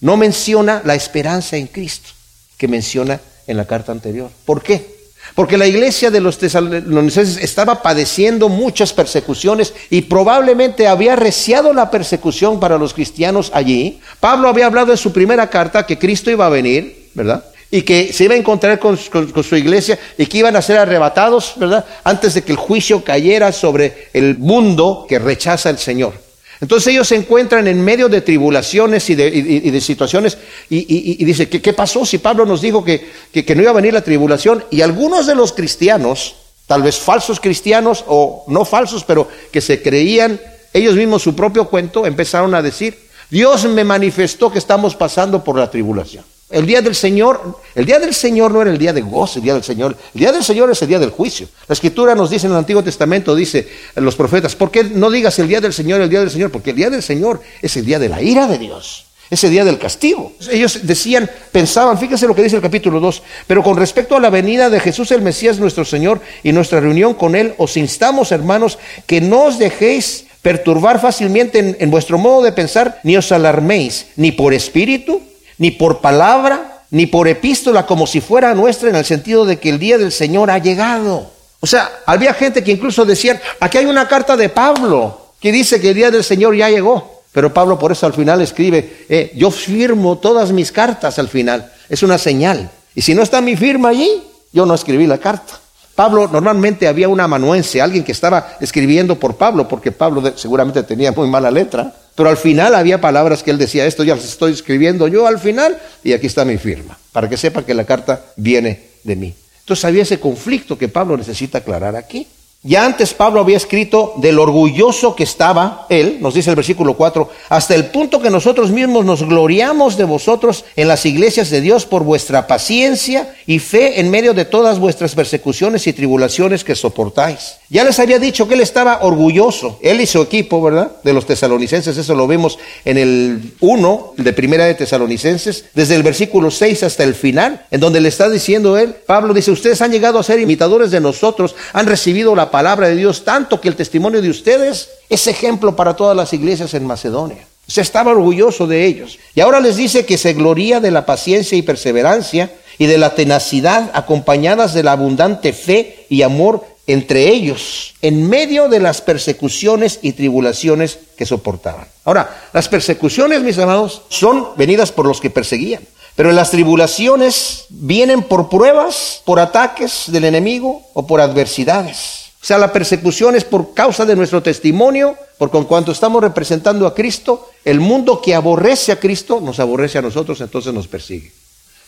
[0.00, 2.10] No menciona la esperanza en Cristo,
[2.56, 4.30] que menciona en la carta anterior.
[4.44, 4.93] ¿Por qué?
[5.34, 11.90] Porque la iglesia de los tesalonicenses estaba padeciendo muchas persecuciones y probablemente había reciado la
[11.90, 14.00] persecución para los cristianos allí.
[14.20, 17.44] Pablo había hablado en su primera carta que Cristo iba a venir, ¿verdad?
[17.70, 20.78] Y que se iba a encontrar con, con su iglesia y que iban a ser
[20.78, 21.84] arrebatados, ¿verdad?
[22.04, 26.23] Antes de que el juicio cayera sobre el mundo que rechaza al Señor.
[26.64, 30.38] Entonces ellos se encuentran en medio de tribulaciones y de, situaciones
[30.70, 34.00] y, dice, ¿qué, pasó si Pablo nos dijo que, que no iba a venir la
[34.00, 34.64] tribulación?
[34.70, 39.82] Y algunos de los cristianos, tal vez falsos cristianos o no falsos, pero que se
[39.82, 40.40] creían
[40.72, 42.96] ellos mismos su propio cuento, empezaron a decir,
[43.28, 46.24] Dios me manifestó que estamos pasando por la tribulación.
[46.54, 49.42] El día del Señor, el día del Señor no era el día de gozo, el
[49.42, 49.96] día del Señor.
[50.14, 51.48] El día del Señor es el día del juicio.
[51.66, 55.36] La escritura nos dice en el Antiguo Testamento, dice los profetas, ¿por qué no digas
[55.40, 56.52] el día del Señor, el día del Señor?
[56.52, 59.06] Porque el día del Señor es el día de la ira de Dios.
[59.30, 60.32] Es el día del castigo.
[60.48, 64.30] Ellos decían, pensaban, fíjense lo que dice el capítulo 2, pero con respecto a la
[64.30, 68.78] venida de Jesús el Mesías nuestro Señor y nuestra reunión con Él, os instamos, hermanos,
[69.08, 74.06] que no os dejéis perturbar fácilmente en, en vuestro modo de pensar, ni os alarméis,
[74.14, 75.20] ni por espíritu,
[75.58, 79.70] ni por palabra, ni por epístola, como si fuera nuestra, en el sentido de que
[79.70, 81.30] el día del Señor ha llegado.
[81.60, 85.80] O sea, había gente que incluso decían, aquí hay una carta de Pablo que dice
[85.80, 87.22] que el día del Señor ya llegó.
[87.32, 91.72] Pero Pablo por eso al final escribe, eh, yo firmo todas mis cartas al final.
[91.88, 92.70] Es una señal.
[92.94, 95.58] Y si no está mi firma allí, yo no escribí la carta.
[95.94, 101.12] Pablo normalmente había un amanuense, alguien que estaba escribiendo por Pablo, porque Pablo seguramente tenía
[101.12, 101.92] muy mala letra.
[102.14, 105.38] Pero al final había palabras que él decía, esto ya las estoy escribiendo yo al
[105.38, 109.34] final y aquí está mi firma, para que sepa que la carta viene de mí.
[109.60, 112.26] Entonces había ese conflicto que Pablo necesita aclarar aquí.
[112.66, 117.28] Ya antes Pablo había escrito del orgulloso que estaba él, nos dice el versículo 4,
[117.50, 121.84] hasta el punto que nosotros mismos nos gloriamos de vosotros en las iglesias de Dios
[121.84, 127.56] por vuestra paciencia y fe en medio de todas vuestras persecuciones y tribulaciones que soportáis.
[127.68, 130.92] Ya les había dicho que él estaba orgulloso, él y su equipo, ¿verdad?
[131.02, 136.02] De los tesalonicenses, eso lo vemos en el 1 de primera de tesalonicenses, desde el
[136.02, 139.92] versículo 6 hasta el final, en donde le está diciendo él, Pablo dice, ustedes han
[139.92, 143.74] llegado a ser imitadores de nosotros, han recibido la palabra de Dios tanto que el
[143.74, 147.48] testimonio de ustedes es ejemplo para todas las iglesias en Macedonia.
[147.66, 149.18] Se estaba orgulloso de ellos.
[149.34, 153.16] Y ahora les dice que se gloría de la paciencia y perseverancia y de la
[153.16, 159.98] tenacidad acompañadas de la abundante fe y amor entre ellos en medio de las persecuciones
[160.00, 161.88] y tribulaciones que soportaban.
[162.04, 165.82] Ahora, las persecuciones, mis amados, son venidas por los que perseguían.
[166.14, 172.23] Pero las tribulaciones vienen por pruebas, por ataques del enemigo o por adversidades.
[172.44, 176.94] Sea, la persecución es por causa de nuestro testimonio, porque con cuanto estamos representando a
[176.94, 181.32] Cristo, el mundo que aborrece a Cristo nos aborrece a nosotros, entonces nos persigue.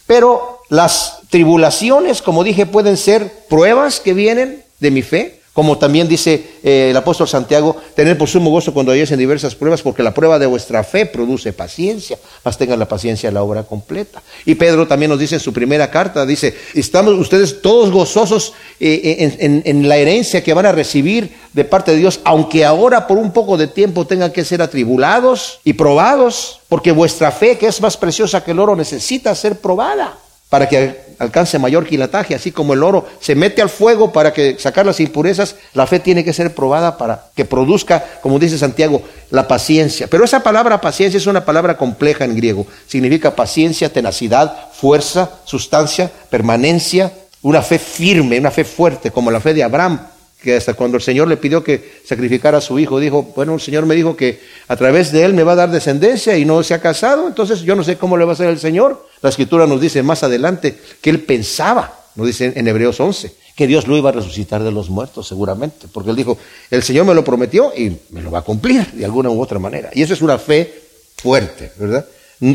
[0.07, 6.07] Pero las tribulaciones, como dije, pueden ser pruebas que vienen de mi fe, como también
[6.07, 10.03] dice eh, el apóstol Santiago, tener por sumo gozo cuando hayáis en diversas pruebas, porque
[10.03, 14.23] la prueba de vuestra fe produce paciencia, más tengan la paciencia la obra completa.
[14.45, 19.35] Y Pedro también nos dice en su primera carta, dice, estamos ustedes todos gozosos eh,
[19.39, 23.17] en, en, la herencia que van a recibir de parte de Dios, aunque ahora por
[23.17, 27.81] un poco de tiempo tengan que ser atribulados y probados, porque vuestra fe, que es
[27.81, 32.75] más preciosa que el oro, necesita ser probada para que alcance mayor quilataje, así como
[32.75, 36.33] el oro se mete al fuego para que sacar las impurezas, la fe tiene que
[36.33, 40.07] ser probada para que produzca, como dice Santiago, la paciencia.
[40.09, 42.67] Pero esa palabra paciencia es una palabra compleja en griego.
[42.87, 49.55] Significa paciencia, tenacidad, fuerza, sustancia, permanencia, una fe firme, una fe fuerte, como la fe
[49.55, 50.01] de Abraham,
[50.41, 53.61] que hasta cuando el Señor le pidió que sacrificara a su hijo, dijo, bueno, el
[53.61, 56.63] Señor me dijo que a través de él me va a dar descendencia y no
[56.63, 59.07] se ha casado, entonces yo no sé cómo le va a hacer el Señor.
[59.23, 63.67] La escritura nos dice más adelante que él pensaba, nos dice en Hebreos 11, que
[63.67, 66.37] Dios lo iba a resucitar de los muertos seguramente, porque él dijo,
[66.71, 69.59] el Señor me lo prometió y me lo va a cumplir de alguna u otra
[69.59, 69.91] manera.
[69.95, 70.83] Y eso es una fe
[71.17, 72.07] fuerte, ¿verdad?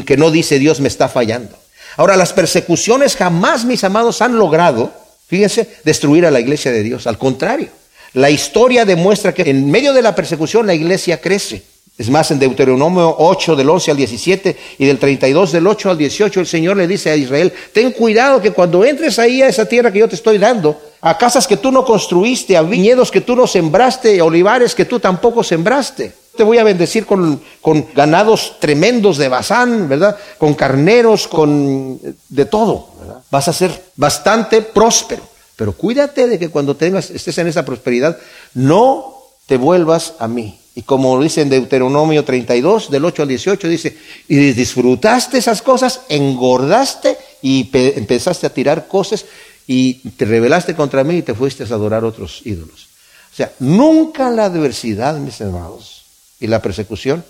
[0.06, 1.58] Que no dice Dios me está fallando.
[1.98, 4.94] Ahora, las persecuciones jamás, mis amados, han logrado
[5.32, 7.08] Fíjense, destruir a la iglesia de Dios.
[7.08, 7.70] Al contrario,
[8.12, 11.63] la historia demuestra que en medio de la persecución la iglesia crece.
[11.98, 15.98] Es más, en Deuteronomio 8 del 11 al 17 y del 32 del 8 al
[15.98, 19.63] 18 el Señor le dice a Israel, ten cuidado que cuando entres ahí a esa
[19.63, 23.22] tierra que yo te estoy dando, a casas que tú no construiste, a viñedos que
[23.22, 26.12] tú no sembraste, a olivares que tú tampoco sembraste.
[26.42, 27.40] Te voy a bendecir con,
[27.94, 30.18] ganados tremendos de Bazán, ¿verdad?
[30.40, 32.00] Con carneros, con
[32.30, 32.88] de todo.
[33.30, 35.22] Vas a ser bastante próspero.
[35.56, 38.18] Pero cuídate de que cuando tengas, estés en esa prosperidad,
[38.56, 40.60] no te vuelvas a mí.
[40.74, 43.96] Y como dice en Deuteronomio 32, del 8 al 18, dice,
[44.28, 49.26] y disfrutaste esas cosas, engordaste y empezaste a tirar cosas
[49.68, 52.88] y te rebelaste contra mí y te fuiste a adorar otros ídolos.
[53.32, 56.01] O sea, nunca la adversidad, mis hermanos,
[56.42, 57.24] y la persecución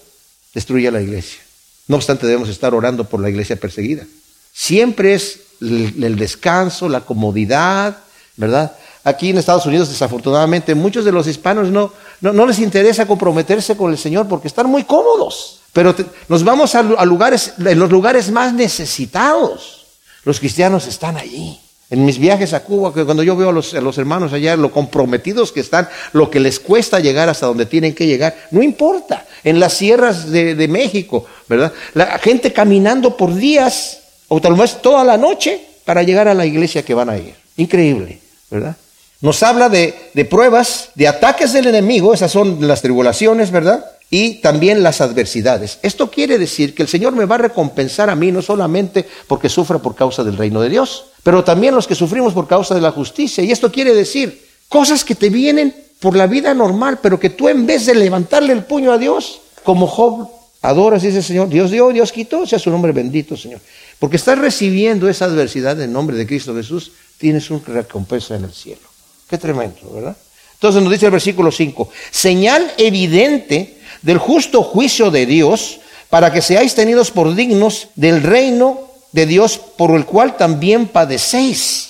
[0.55, 1.39] destruye a la iglesia.
[1.87, 4.05] No obstante, debemos estar orando por la iglesia perseguida.
[4.53, 7.97] Siempre es el, descanso, la comodidad,
[8.37, 8.75] ¿verdad?
[9.03, 13.91] Aquí en Estados Unidos, desafortunadamente, muchos de los hispanos no, no, les interesa comprometerse con
[13.91, 15.59] el Señor porque están muy cómodos.
[15.73, 15.95] Pero
[16.27, 19.85] nos vamos a, lugares, en los lugares más necesitados.
[20.23, 21.59] Los cristianos están allí.
[21.91, 25.51] En mis viajes a Cuba, que cuando yo veo a los, hermanos allá, lo comprometidos
[25.51, 29.25] que están, lo que les cuesta llegar hasta donde tienen que llegar, no importa.
[29.43, 31.73] En las sierras de, México, ¿verdad?
[31.93, 33.99] La gente caminando por días
[34.29, 37.35] o tal vez toda la noche para llegar a la iglesia que van a ir.
[37.57, 38.77] Increíble, ¿verdad?
[39.19, 43.85] Nos habla de pruebas, de ataques del enemigo, esas son las tribulaciones, ¿verdad?
[44.13, 45.79] Y también las adversidades.
[45.81, 49.47] Esto quiere decir que el Señor me va a recompensar a mí no solamente porque
[49.47, 52.81] sufra por causa del reino de Dios, pero también los que sufrimos por causa de
[52.81, 53.41] la justicia.
[53.41, 57.47] Y esto quiere decir cosas que te vienen por la vida normal, pero que tú
[57.47, 60.29] en vez de levantarle el puño a Dios, como Job,
[60.61, 63.61] adoras y dices, Señor, Dios dio, Dios quitó, sea su nombre bendito, Señor.
[63.97, 68.51] Porque estás recibiendo esa adversidad en nombre de Cristo Jesús, tienes una recompensa en el
[68.51, 68.81] cielo.
[69.29, 70.17] Qué tremendo, ¿verdad?
[70.55, 75.79] Entonces nos dice el versículo 5, señal evidente del justo juicio de Dios,
[76.09, 78.79] para que seáis tenidos por dignos del reino
[79.11, 81.89] de Dios, por el cual también padecéis.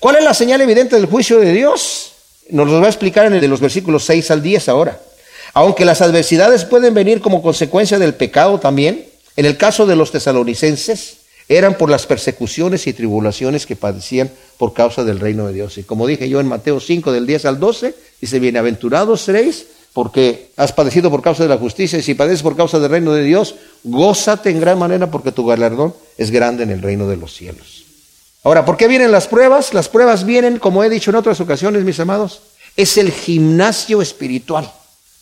[0.00, 2.12] ¿Cuál es la señal evidente del juicio de Dios?
[2.50, 5.00] Nos lo va a explicar en el de los versículos 6 al 10 ahora.
[5.54, 10.12] Aunque las adversidades pueden venir como consecuencia del pecado también, en el caso de los
[10.12, 15.78] tesalonicenses, eran por las persecuciones y tribulaciones que padecían por causa del reino de Dios.
[15.78, 20.50] Y como dije yo en Mateo 5, del 10 al 12, dice, bienaventurados seréis porque
[20.58, 23.22] has padecido por causa de la justicia, y si padeces por causa del reino de
[23.22, 27.34] Dios, gózate en gran manera porque tu galardón es grande en el reino de los
[27.34, 27.86] cielos.
[28.44, 29.72] Ahora, ¿por qué vienen las pruebas?
[29.72, 32.42] Las pruebas vienen, como he dicho en otras ocasiones, mis amados,
[32.76, 34.70] es el gimnasio espiritual.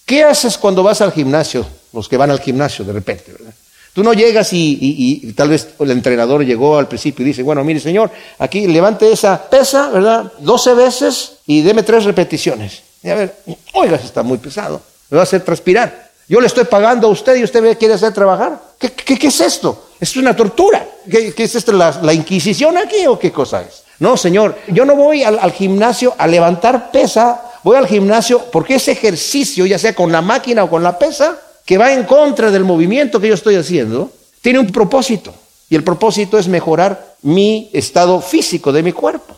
[0.06, 1.64] ¿Qué haces cuando vas al gimnasio?
[1.92, 3.54] Los que van al gimnasio de repente, ¿verdad?
[3.92, 7.78] Tú no llegas y, tal vez el entrenador llegó al principio y dice, bueno, mire
[7.78, 8.10] señor,
[8.40, 10.32] aquí levante esa pesa, ¿verdad?
[10.40, 12.82] 12 veces y deme tres repeticiones.
[13.04, 13.36] Y a ver,
[13.74, 14.80] oiga, está muy pesado,
[15.10, 16.10] me va a hacer transpirar.
[16.26, 18.58] Yo le estoy pagando a usted y usted me quiere hacer trabajar.
[18.78, 19.88] ¿Qué, qué, es esto?
[20.00, 20.86] Es una tortura.
[21.08, 21.72] ¿Qué, es esto?
[21.72, 23.82] ¿La, Inquisición aquí o qué cosa es?
[23.98, 28.76] No, señor, yo no voy al, al gimnasio a levantar pesa, voy al gimnasio porque
[28.76, 32.50] ese ejercicio, ya sea con la máquina o con la pesa, que va en contra
[32.50, 35.34] del movimiento que yo estoy haciendo, tiene un propósito.
[35.68, 39.33] Y el propósito es mejorar mi estado físico de mi cuerpo.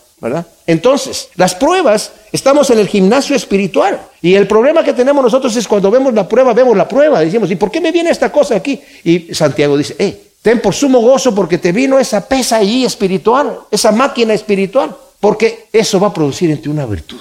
[0.67, 4.01] Entonces, las pruebas, estamos en el gimnasio espiritual.
[4.21, 7.21] Y el problema que tenemos nosotros es cuando vemos la prueba, vemos la prueba.
[7.21, 8.81] Decimos, ¿y por qué me viene esta cosa aquí?
[9.05, 13.61] Y Santiago dice, eh, ten por sumo gozo porque te vino esa pesa allí espiritual,
[13.71, 14.97] esa máquina espiritual.
[15.21, 17.21] Porque eso va a producir en ti una virtud.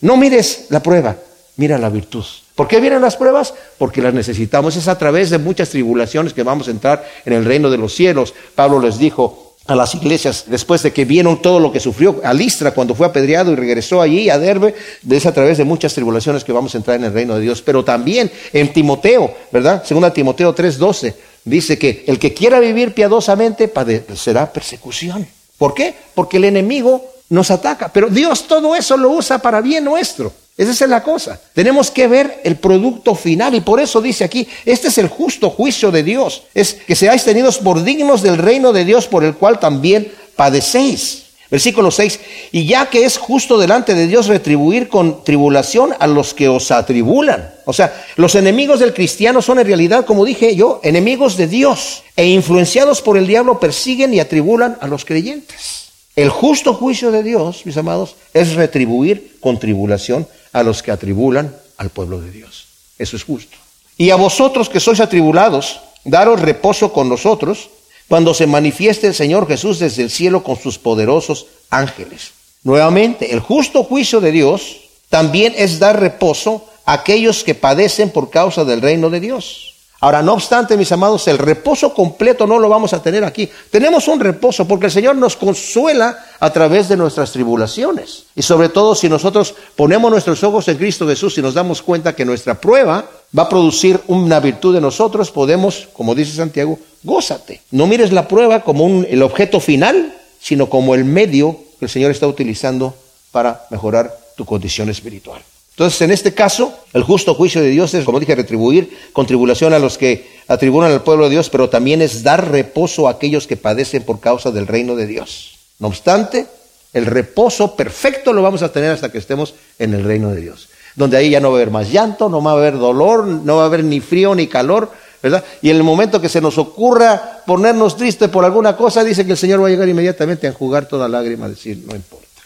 [0.00, 1.16] No mires la prueba,
[1.56, 2.24] mira la virtud.
[2.54, 3.54] ¿Por qué vienen las pruebas?
[3.78, 4.76] Porque las necesitamos.
[4.76, 7.94] Es a través de muchas tribulaciones que vamos a entrar en el reino de los
[7.94, 8.34] cielos.
[8.54, 12.34] Pablo les dijo a las iglesias, después de que vieron todo lo que sufrió a
[12.34, 14.74] Listra cuando fue apedreado y regresó allí a Derbe,
[15.08, 17.62] es a través de muchas tribulaciones que vamos a entrar en el reino de Dios.
[17.62, 19.84] Pero también en Timoteo, ¿verdad?
[19.84, 25.26] Según Timoteo 3:12, dice que el que quiera vivir piadosamente padecerá persecución.
[25.56, 25.94] ¿Por qué?
[26.14, 27.92] Porque el enemigo nos ataca.
[27.92, 30.32] Pero Dios todo eso lo usa para bien nuestro.
[30.60, 31.40] Esa es la cosa.
[31.54, 35.48] Tenemos que ver el producto final y por eso dice aquí, este es el justo
[35.48, 36.42] juicio de Dios.
[36.52, 41.22] Es que seáis tenidos por dignos del reino de Dios por el cual también padecéis.
[41.50, 42.20] Versículo 6,
[42.52, 46.70] y ya que es justo delante de Dios retribuir con tribulación a los que os
[46.70, 47.54] atribulan.
[47.64, 52.02] O sea, los enemigos del cristiano son en realidad, como dije yo, enemigos de Dios
[52.16, 55.88] e influenciados por el diablo persiguen y atribulan a los creyentes.
[56.16, 61.54] El justo juicio de Dios, mis amados, es retribuir con tribulación a los que atribulan
[61.76, 62.66] al pueblo de Dios.
[62.98, 63.56] Eso es justo.
[63.96, 67.70] Y a vosotros que sois atribulados, daros reposo con nosotros
[68.08, 72.32] cuando se manifieste el Señor Jesús desde el cielo con sus poderosos ángeles.
[72.62, 78.30] Nuevamente, el justo juicio de Dios también es dar reposo a aquellos que padecen por
[78.30, 79.74] causa del reino de Dios.
[80.02, 83.50] Ahora, no obstante, mis amados, el reposo completo no lo vamos a tener aquí.
[83.70, 88.24] Tenemos un reposo porque el Señor nos consuela a través de nuestras tribulaciones.
[88.34, 92.16] Y sobre todo si nosotros ponemos nuestros ojos en Cristo Jesús y nos damos cuenta
[92.16, 97.60] que nuestra prueba va a producir una virtud de nosotros, podemos, como dice Santiago, gózate.
[97.70, 102.10] No mires la prueba como el objeto final, sino como el medio que el Señor
[102.10, 102.94] está utilizando
[103.32, 105.42] para mejorar tu condición espiritual.
[105.80, 109.72] Entonces, en este caso, el justo juicio de Dios es, como dije, retribuir con tribulación
[109.72, 113.46] a los que atribulan al pueblo de Dios, pero también es dar reposo a aquellos
[113.46, 115.56] que padecen por causa del reino de Dios.
[115.78, 116.46] No obstante,
[116.92, 120.68] el reposo perfecto lo vamos a tener hasta que estemos en el reino de Dios,
[120.96, 123.56] donde ahí ya no va a haber más llanto, no va a haber dolor, no
[123.56, 125.42] va a haber ni frío ni calor, ¿verdad?
[125.62, 129.32] Y en el momento que se nos ocurra ponernos tristes por alguna cosa, dice que
[129.32, 132.42] el Señor va a llegar inmediatamente a enjugar toda lágrima, decir, no importa,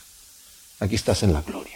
[0.79, 1.74] aquí estás en la gloria.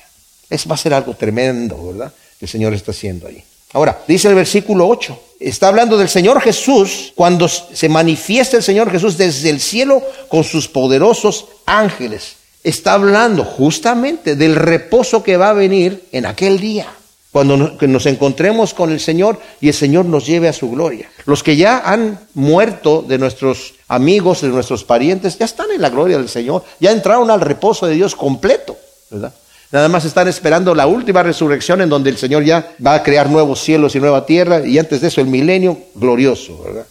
[0.51, 2.13] Es, va a ser algo tremendo, ¿verdad?
[2.39, 3.43] Que el Señor está haciendo ahí.
[3.73, 8.91] Ahora, dice el versículo 8, está hablando del Señor Jesús cuando se manifiesta el Señor
[8.91, 12.37] Jesús desde el cielo con sus poderosos ángeles.
[12.65, 16.87] Está hablando justamente del reposo que va a venir en aquel día,
[17.31, 21.11] cuando nos encontremos con el Señor y el Señor nos lleve a su gloria.
[21.27, 25.91] Los que ya han muerto de nuestros amigos, de nuestros parientes, ya están en la
[25.91, 28.77] gloria del Señor, ya entraron al reposo de Dios completo,
[29.11, 29.35] ¿verdad?
[29.71, 33.29] Nada más están esperando la última resurrección en donde el Señor ya va a crear
[33.29, 36.87] nuevos cielos y nueva tierra y antes de eso el milenio glorioso, ¿verdad?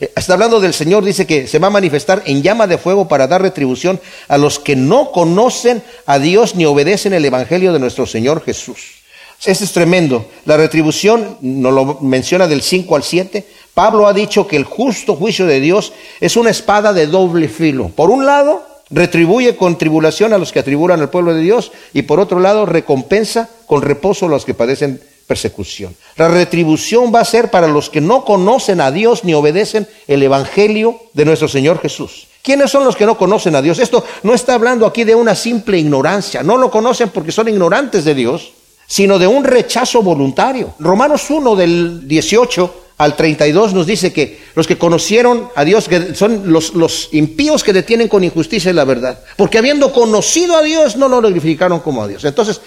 [0.00, 3.08] Eh, está hablando del Señor, dice que se va a manifestar en llama de fuego
[3.08, 3.98] para dar retribución
[4.28, 8.98] a los que no conocen a Dios ni obedecen el Evangelio de nuestro Señor Jesús.
[9.44, 10.26] Este es tremendo.
[10.44, 13.46] La retribución nos lo menciona del 5 al 7.
[13.72, 17.88] Pablo ha dicho que el justo juicio de Dios es una espada de doble filo.
[17.88, 22.02] Por un lado, retribuye con tribulación a los que atribulan al pueblo de Dios y
[22.02, 25.94] por otro lado recompensa con reposo a los que padecen persecución.
[26.16, 30.22] La retribución va a ser para los que no conocen a Dios ni obedecen el
[30.22, 32.28] Evangelio de nuestro Señor Jesús.
[32.42, 33.78] ¿Quiénes son los que no conocen a Dios?
[33.78, 38.04] Esto no está hablando aquí de una simple ignorancia, no lo conocen porque son ignorantes
[38.04, 38.52] de Dios,
[38.86, 40.74] sino de un rechazo voluntario.
[40.78, 46.14] Romanos 1 del 18 al 32 nos dice que los que conocieron a Dios que
[46.16, 50.96] son los, los impíos que detienen con injusticia la verdad, porque habiendo conocido a Dios
[50.96, 52.24] no lo glorificaron como a Dios.
[52.24, 52.60] Entonces,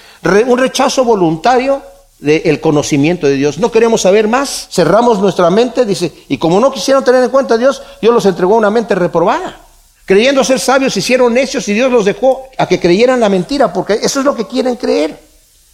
[0.48, 1.82] un rechazo voluntario
[2.20, 3.58] del conocimiento de Dios.
[3.58, 7.56] No queremos saber más, cerramos nuestra mente, dice, y como no quisieron tener en cuenta
[7.56, 9.60] a Dios, Dios los entregó a una mente reprobada.
[10.06, 13.94] Creyendo ser sabios, hicieron necios y Dios los dejó a que creyeran la mentira, porque
[13.94, 15.20] eso es lo que quieren creer.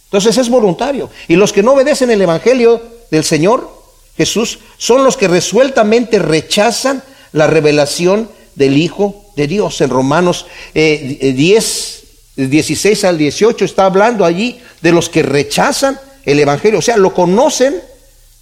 [0.04, 1.10] Entonces es voluntario.
[1.28, 2.80] Y los que no obedecen el Evangelio
[3.10, 3.77] del Señor
[4.18, 7.02] Jesús son los que resueltamente rechazan
[7.32, 9.80] la revelación del Hijo de Dios.
[9.80, 12.02] En Romanos 10,
[12.36, 16.80] eh, 16 al 18 está hablando allí de los que rechazan el Evangelio.
[16.80, 17.80] O sea, lo conocen,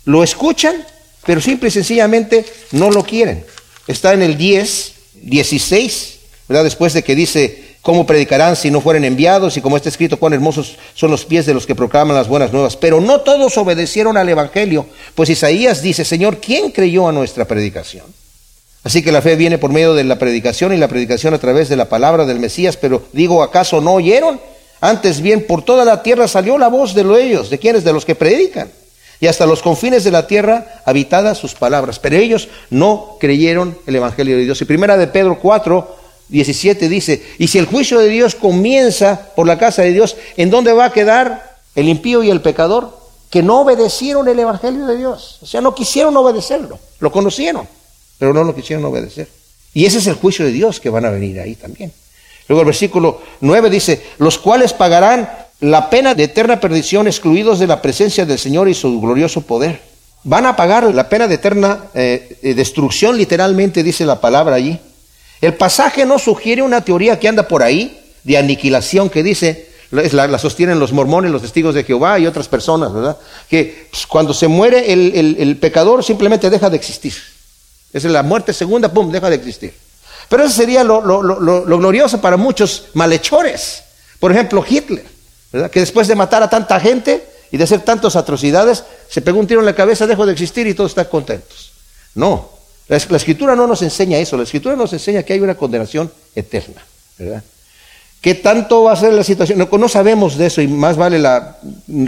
[0.07, 0.83] lo escuchan,
[1.27, 3.45] pero simple y sencillamente no lo quieren.
[3.87, 6.19] Está en el 10, 16,
[6.49, 6.65] ¿verdad?
[6.65, 9.57] Después de que dice, ¿cómo predicarán si no fueren enviados?
[9.57, 12.53] Y como está escrito, cuán hermosos son los pies de los que proclaman las buenas
[12.53, 12.77] nuevas.
[12.77, 18.05] Pero no todos obedecieron al Evangelio, pues Isaías dice, Señor, ¿quién creyó a nuestra predicación?
[18.83, 21.69] Así que la fe viene por medio de la predicación y la predicación a través
[21.69, 24.41] de la palabra del Mesías, pero digo, ¿acaso no oyeron?
[24.81, 27.85] Antes bien, por toda la tierra salió la voz de ellos, ¿de quienes?
[27.85, 28.69] De los que predican.
[29.21, 32.01] Y hasta los confines de la tierra habitadas sus palabras.
[32.01, 34.61] Pero ellos no creyeron el Evangelio de Dios.
[34.61, 35.96] Y primera de Pedro 4,
[36.29, 40.51] 17 dice, y si el juicio de Dios comienza por la casa de Dios, ¿en
[40.51, 42.99] dónde va a quedar el impío y el pecador?
[43.31, 45.39] Que no obedecieron el Evangelio de Dios.
[45.43, 46.79] O sea, no quisieron obedecerlo.
[47.01, 47.69] Lo conocieron,
[48.19, 49.29] pero no lo quisieron obedecer.
[49.75, 51.93] Y ese es el juicio de Dios que van a venir ahí también.
[52.49, 55.29] Luego el versículo 9 dice, los cuales pagarán
[55.61, 59.81] la pena de eterna perdición excluidos de la presencia del Señor y su glorioso poder.
[60.23, 64.79] Van a pagar la pena de eterna eh, eh, destrucción, literalmente dice la palabra allí.
[65.41, 70.39] El pasaje no sugiere una teoría que anda por ahí de aniquilación que dice, la,
[70.39, 73.17] sostienen los mormones, los testigos de Jehová y otras personas, ¿verdad?
[73.49, 77.15] Que pues, cuando se muere el, pecador simplemente deja de existir.
[77.93, 79.75] Es la muerte segunda, pum, deja de existir.
[80.29, 83.85] Pero eso sería lo, glorioso para muchos malhechores.
[84.19, 85.07] Por ejemplo, Hitler,
[85.53, 85.71] ¿verdad?
[85.71, 89.47] que después de matar a tanta gente y de hacer tantas atrocidades, se pegó un
[89.47, 91.73] tiro en la cabeza, dejó de existir y todos están contentos.
[92.15, 92.56] No,
[92.89, 96.83] la, escritura no nos enseña eso, la escritura nos enseña que hay una condenación eterna.
[98.21, 99.69] ¿Qué tanto va a ser la situación?
[99.71, 101.59] No, sabemos de eso y más vale la,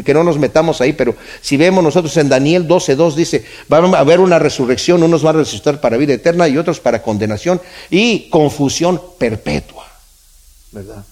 [0.05, 4.01] que no nos metamos ahí, pero si vemos nosotros en Daniel 12.2 dice, va a
[4.01, 7.61] haber una resurrección, unos van a resucitar para vida eterna y otros para condenación
[7.91, 9.87] y confusión perpetua.
[10.72, 11.05] ¿Verdad?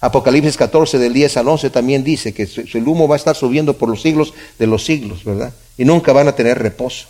[0.00, 3.78] Apocalipsis 14 del 10 al 11 también dice que el humo va a estar subiendo
[3.78, 5.52] por los siglos de los siglos, ¿verdad?
[5.78, 7.06] Y nunca van a tener reposo.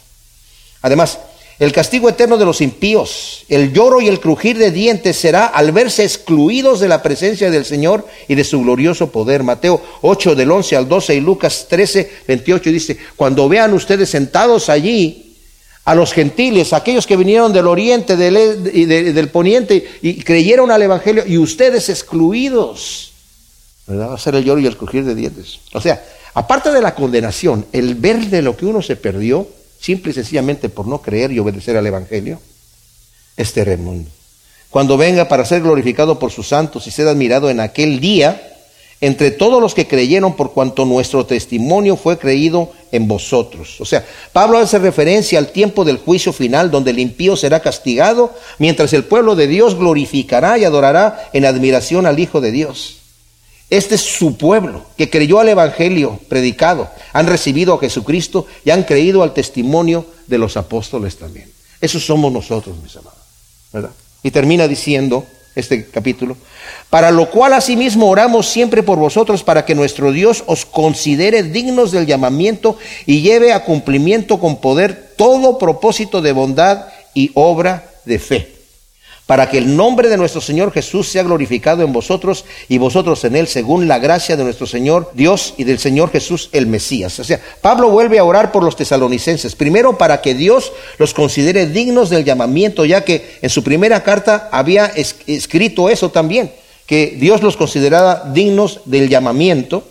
[0.83, 1.19] Además,
[1.59, 5.73] el castigo eterno de los impíos, el lloro y el crujir de dientes será al
[5.73, 9.43] verse excluidos de la presencia del Señor y de su glorioso poder.
[9.43, 14.69] Mateo 8 del 11 al 12 y Lucas 13, 28 dice, cuando vean ustedes sentados
[14.69, 15.37] allí
[15.85, 21.25] a los gentiles, aquellos que vinieron del oriente del, e, poniente y creyeron al Evangelio
[21.27, 23.13] y ustedes excluidos,
[23.91, 25.59] va a ser el lloro y el crujir de dientes.
[25.73, 29.49] O sea, aparte de la condenación, el ver de lo que uno se perdió,
[29.83, 32.41] simple y sencillamente por no creer y obedecer al Evangelio,
[33.37, 34.09] es tremendo.
[34.71, 38.49] Cuando venga para ser glorificado por sus santos y ser admirado en aquel día,
[39.01, 43.81] entre todos los que creyeron por cuanto nuestro testimonio fue creído en vosotros.
[43.81, 48.33] O sea, Pablo hace referencia al tiempo del juicio final donde el impío será castigado,
[48.59, 53.02] mientras el pueblo de Dios glorificará y adorará en admiración al Hijo de Dios.
[53.73, 58.83] Este es su pueblo que creyó al Evangelio predicado, han recibido a Jesucristo y han
[58.83, 61.51] creído al testimonio de los apóstoles también.
[61.81, 63.95] Esos somos nosotros, mis amados.
[64.23, 66.37] Y termina diciendo este capítulo,
[66.91, 71.93] para lo cual asimismo oramos siempre por vosotros para que nuestro Dios os considere dignos
[71.93, 78.19] del llamamiento y lleve a cumplimiento con poder todo propósito de bondad y obra de
[78.19, 78.62] fe
[79.27, 83.37] para que el nombre de nuestro Señor Jesús sea glorificado en vosotros y vosotros en
[83.37, 87.19] él, según la gracia de nuestro Señor Dios y del Señor Jesús el Mesías.
[87.21, 91.67] O sea, Pablo vuelve a orar por los tesalonicenses, primero para que Dios los considere
[91.67, 96.53] dignos del llamamiento, ya que en su primera carta había escrito eso también,
[96.87, 99.85] que Dios los consideraba dignos del llamamiento.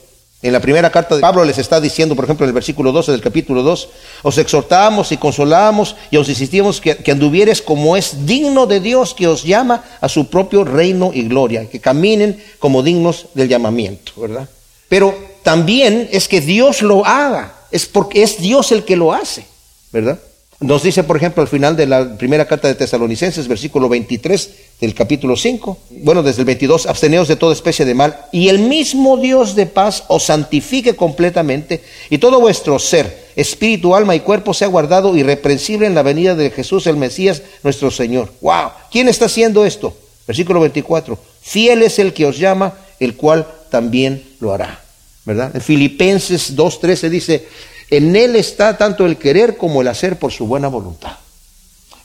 [0.44, 3.12] En la primera carta de Pablo les está diciendo, por ejemplo, en el versículo 12
[3.12, 3.90] del capítulo 2,
[4.24, 9.14] os exhortamos y consolamos y os insistimos que, que, anduvieres como es digno de Dios
[9.14, 14.14] que os llama a su propio reino y gloria, que caminen como dignos del llamamiento,
[14.18, 14.50] ¿verdad?
[14.90, 19.46] Pero también es que Dios lo haga, es porque es Dios el que lo hace,
[19.92, 20.20] ¿verdad?
[20.62, 24.50] Nos dice, por ejemplo, al final de la primera carta de Tesalonicenses, versículo 23,
[24.82, 28.58] del capítulo 5, bueno, desde el 22, absteneos de toda especie de mal, y el
[28.58, 34.56] mismo Dios de paz os santifique completamente, y todo vuestro ser, espíritu, alma y cuerpo
[34.56, 38.32] sea guardado irreprensible en la venida de Jesús el Mesías, nuestro Señor.
[38.42, 38.72] ¡Wow!
[38.92, 39.96] ¿Quién está haciendo esto?
[40.26, 41.18] Versículo 24.
[41.42, 44.82] Fiel es el que os llama, el cual también lo hará.
[45.26, 45.52] ¿Verdad?
[45.54, 47.48] En Filipenses 2.13 dice,
[47.92, 51.21] en Él está tanto el querer como el hacer por su buena voluntad.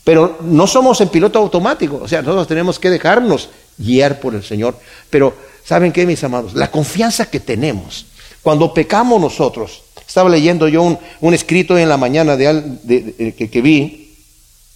[0.07, 4.45] Pero no somos en piloto automático, o sea, nosotros tenemos que dejarnos guiar por el
[4.45, 4.79] Señor.
[5.11, 5.35] Pero,
[5.65, 6.55] ¿saben qué, mis amados?
[6.55, 8.07] La confianza que tenemos
[8.41, 9.83] cuando pecamos nosotros.
[10.07, 14.15] Estaba leyendo yo un, escrito en la mañana de, que, que vi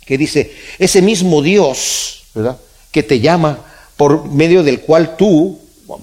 [0.05, 2.59] que dice, ese mismo Dios, ¿verdad?
[2.91, 3.61] Que te llama
[3.97, 5.61] por medio del cual tú,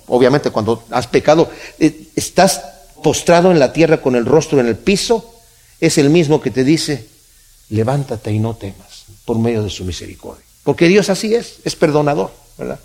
[0.07, 2.61] obviamente cuando has pecado, eh, estás
[3.03, 5.33] postrado en la tierra con el rostro en el piso,
[5.81, 7.07] es el mismo que te dice,
[7.67, 8.86] levántate y no temas
[9.27, 10.45] por medio de su misericordia.
[10.63, 12.79] Porque Dios así es, es perdonador, ¿verdad?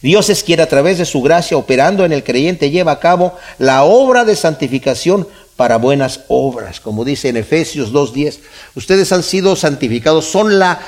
[0.00, 3.36] Dios es quien a través de su gracia operando en el creyente lleva a cabo
[3.58, 8.38] la obra de santificación para buenas obras, como dice en Efesios 2.10.
[8.74, 10.80] Ustedes han sido santificados, son la,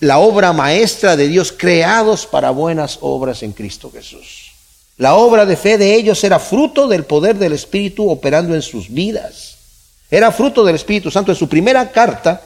[0.00, 4.52] la obra maestra de Dios, creados para buenas obras en Cristo Jesús.
[4.96, 8.88] La obra de fe de ellos era fruto del poder del Espíritu operando en sus
[8.88, 9.56] vidas.
[10.10, 11.32] Era fruto del Espíritu Santo.
[11.32, 12.45] En su primera carta,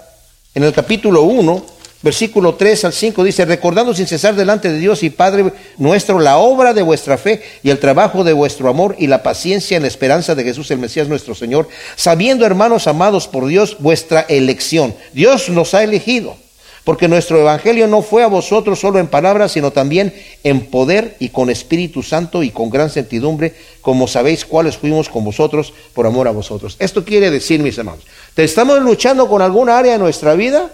[0.54, 1.64] en el capítulo 1,
[2.02, 6.38] versículo 3 al 5 dice, recordando sin cesar delante de Dios y Padre nuestro la
[6.38, 9.88] obra de vuestra fe y el trabajo de vuestro amor y la paciencia en la
[9.88, 14.94] esperanza de Jesús el Mesías nuestro Señor, sabiendo hermanos amados por Dios vuestra elección.
[15.12, 16.36] Dios nos ha elegido,
[16.90, 20.12] porque nuestro evangelio no fue a vosotros solo en palabras, sino también
[20.42, 25.24] en poder y con Espíritu Santo y con gran certidumbre, como sabéis cuáles fuimos con
[25.24, 26.74] vosotros por amor a vosotros.
[26.80, 30.68] Esto quiere decir, mis hermanos, ¿te estamos luchando con alguna área de nuestra vida?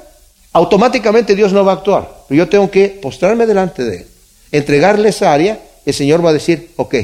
[0.54, 2.10] Automáticamente Dios no va a actuar.
[2.26, 4.06] Pero yo tengo que postrarme delante de Él,
[4.52, 6.94] entregarle esa área, el Señor va a decir, ok,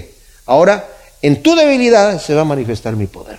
[0.46, 0.88] ahora
[1.20, 3.38] en tu debilidad se va a manifestar mi poder.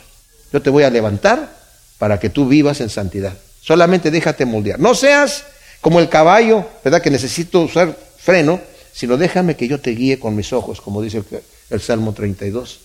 [0.52, 1.50] Yo te voy a levantar
[1.98, 3.34] para que tú vivas en santidad.
[3.60, 4.80] Solamente déjate moldear.
[4.80, 5.46] No seas
[5.84, 7.02] como el caballo, ¿verdad?
[7.02, 8.62] Que necesito usar freno,
[8.94, 11.22] sino déjame que yo te guíe con mis ojos, como dice
[11.70, 12.80] el, Salmo 32.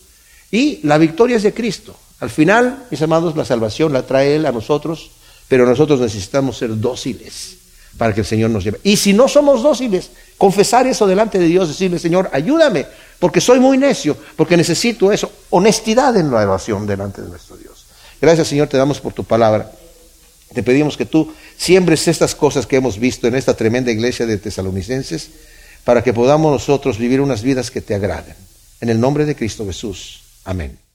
[0.51, 1.95] Y la victoria es de Cristo.
[2.19, 5.13] Al final, mis amados, la salvación la trae Él a nosotros,
[5.47, 7.59] pero nosotros necesitamos ser dóciles
[7.97, 8.81] para que el Señor nos lleve.
[8.83, 12.85] Y si no somos dóciles, confesar eso delante de Dios, decirle, Señor, ayúdame,
[13.21, 15.31] porque soy muy necio, porque necesito eso.
[15.51, 17.87] Honestidad en la oración delante de nuestro Dios.
[18.21, 19.71] Gracias, Señor, te damos por tu palabra.
[20.55, 24.39] Te pedimos que tú siembres estas cosas que hemos visto en esta tremenda iglesia de
[24.39, 25.31] tesalonicenses
[25.85, 28.35] para que podamos nosotros vivir unas vidas que te agraden.
[28.81, 30.23] En el nombre de Cristo Jesús.
[30.45, 30.88] Amén.